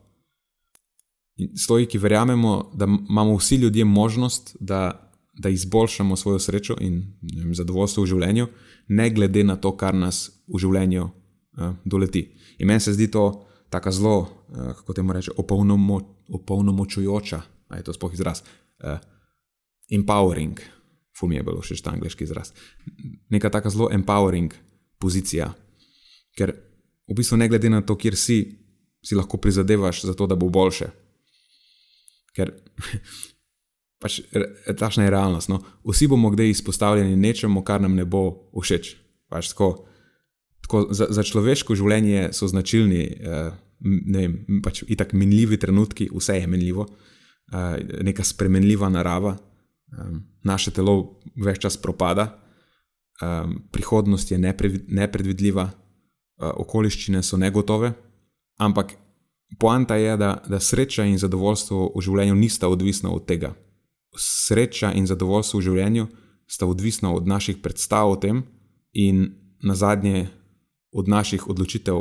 Stojiki 1.57 1.99
verjamemo, 1.99 2.71
da 2.75 2.85
imamo 2.85 3.37
vsi 3.37 3.57
ljudje 3.57 3.85
možnost, 3.85 4.57
da, 4.61 5.11
da 5.33 5.49
izboljšamo 5.49 6.17
svojo 6.17 6.39
srečo 6.39 6.77
in 6.81 7.03
vem, 7.37 7.55
zadovoljstvo 7.55 8.03
v 8.03 8.07
življenju, 8.07 8.47
ne 8.89 9.11
glede 9.11 9.45
na 9.45 9.57
to, 9.57 9.75
kar 9.77 9.95
nas 9.95 10.31
v 10.47 10.63
življenju 10.63 11.05
uh, 11.05 11.75
doleti. 11.85 12.25
In 12.59 12.71
meni 12.71 12.81
se 12.81 12.95
zdi 12.95 13.11
to 13.11 13.46
tako 13.71 13.91
zelo, 13.91 14.19
uh, 14.19 14.73
kako 14.77 14.93
temu 14.93 15.13
reče, 15.13 15.31
opolnomo, 15.37 16.01
opolnomočujoča, 16.29 17.41
ali 17.69 17.81
je 17.81 17.85
to 17.85 17.93
sploh 17.93 18.15
izraz. 18.15 18.43
Uh, 18.79 18.99
empowering, 19.91 20.61
fum 21.19 21.33
je 21.33 21.43
bilo 21.43 21.63
še 21.63 21.79
ta 21.83 21.95
angliški 21.95 22.25
izraz. 22.25 22.53
Neka 23.31 23.51
tako 23.51 23.71
zelo 23.71 23.91
empowering 23.95 24.55
pozicija, 24.99 25.51
ker 26.37 26.53
v 27.07 27.17
bistvu 27.17 27.39
ne 27.41 27.49
glede 27.49 27.71
na 27.71 27.83
to, 27.83 27.97
kjer 27.97 28.17
si, 28.19 28.39
si 29.05 29.17
lahko 29.17 29.39
prizadevaš 29.39 30.05
za 30.09 30.15
to, 30.15 30.27
da 30.27 30.37
bo 30.37 30.51
boljše. 30.53 30.91
Ker 32.37 32.53
pač 34.03 34.21
takšna 34.67 35.07
je 35.07 35.15
realnost. 35.15 35.49
No? 35.49 35.63
Vsi 35.87 36.09
bomo 36.11 36.31
kdaj 36.35 36.53
izpostavljeni 36.53 37.17
nečemu, 37.17 37.63
kar 37.65 37.81
nam 37.81 37.97
ne 37.97 38.05
bo 38.05 38.51
všeč. 38.55 38.97
Pač 39.33 39.51
tako, 39.55 39.87
tako 40.67 40.87
za, 40.91 41.07
za 41.11 41.23
človeško 41.23 41.75
življenje 41.79 42.33
so 42.35 42.49
značilni. 42.51 43.05
Eh, 43.07 43.51
ne 43.85 44.23
vem, 44.23 44.61
pač 44.65 44.83
itak 44.89 45.13
minljivi 45.13 45.59
trenutki, 45.61 46.09
vse 46.15 46.39
je 46.41 46.47
menljivo, 46.49 46.87
uh, 46.89 47.77
neka 48.03 48.25
spremenljiva 48.25 48.89
narava, 48.89 49.37
um, 49.37 50.23
naše 50.45 50.73
telo 50.73 51.21
več 51.37 51.61
čas 51.67 51.77
propada, 51.77 52.31
um, 53.21 53.59
prihodnost 53.73 54.33
je 54.33 54.39
nepredvidljiva, 54.41 55.67
uh, 55.67 56.51
okoliščine 56.65 57.23
so 57.23 57.37
negotove, 57.37 57.93
ampak 58.57 58.97
poanta 59.61 60.01
je, 60.01 60.17
da, 60.17 60.39
da 60.49 60.61
sreča 60.61 61.05
in 61.05 61.21
zadovoljstvo 61.21 61.93
v 61.95 62.05
življenju 62.09 62.35
nista 62.41 62.73
odvisna 62.73 63.13
od 63.13 63.27
tega. 63.29 63.53
Sreča 64.17 64.95
in 64.97 65.07
zadovoljstvo 65.07 65.61
v 65.61 65.69
življenju 65.69 66.09
sta 66.49 66.67
odvisna 66.67 67.13
od 67.13 67.27
naših 67.29 67.61
predstav 67.61 68.09
o 68.09 68.17
tem 68.17 68.45
in 68.97 69.29
na 69.63 69.75
zadnje 69.77 70.31
od 70.97 71.09
naših 71.09 71.49
odločitev, 71.49 71.99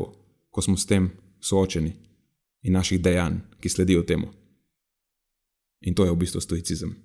ko 0.49 0.61
smo 0.61 0.77
s 0.79 0.87
tem 0.87 1.11
soočeni 1.43 1.91
in 2.63 2.73
naših 2.73 3.01
dejanj, 3.01 3.41
ki 3.59 3.69
sledijo 3.69 4.03
temu. 4.07 4.31
In 5.85 5.95
to 5.95 6.05
je 6.05 6.11
v 6.11 6.15
bistvu 6.15 6.41
stoicizem. 6.41 6.95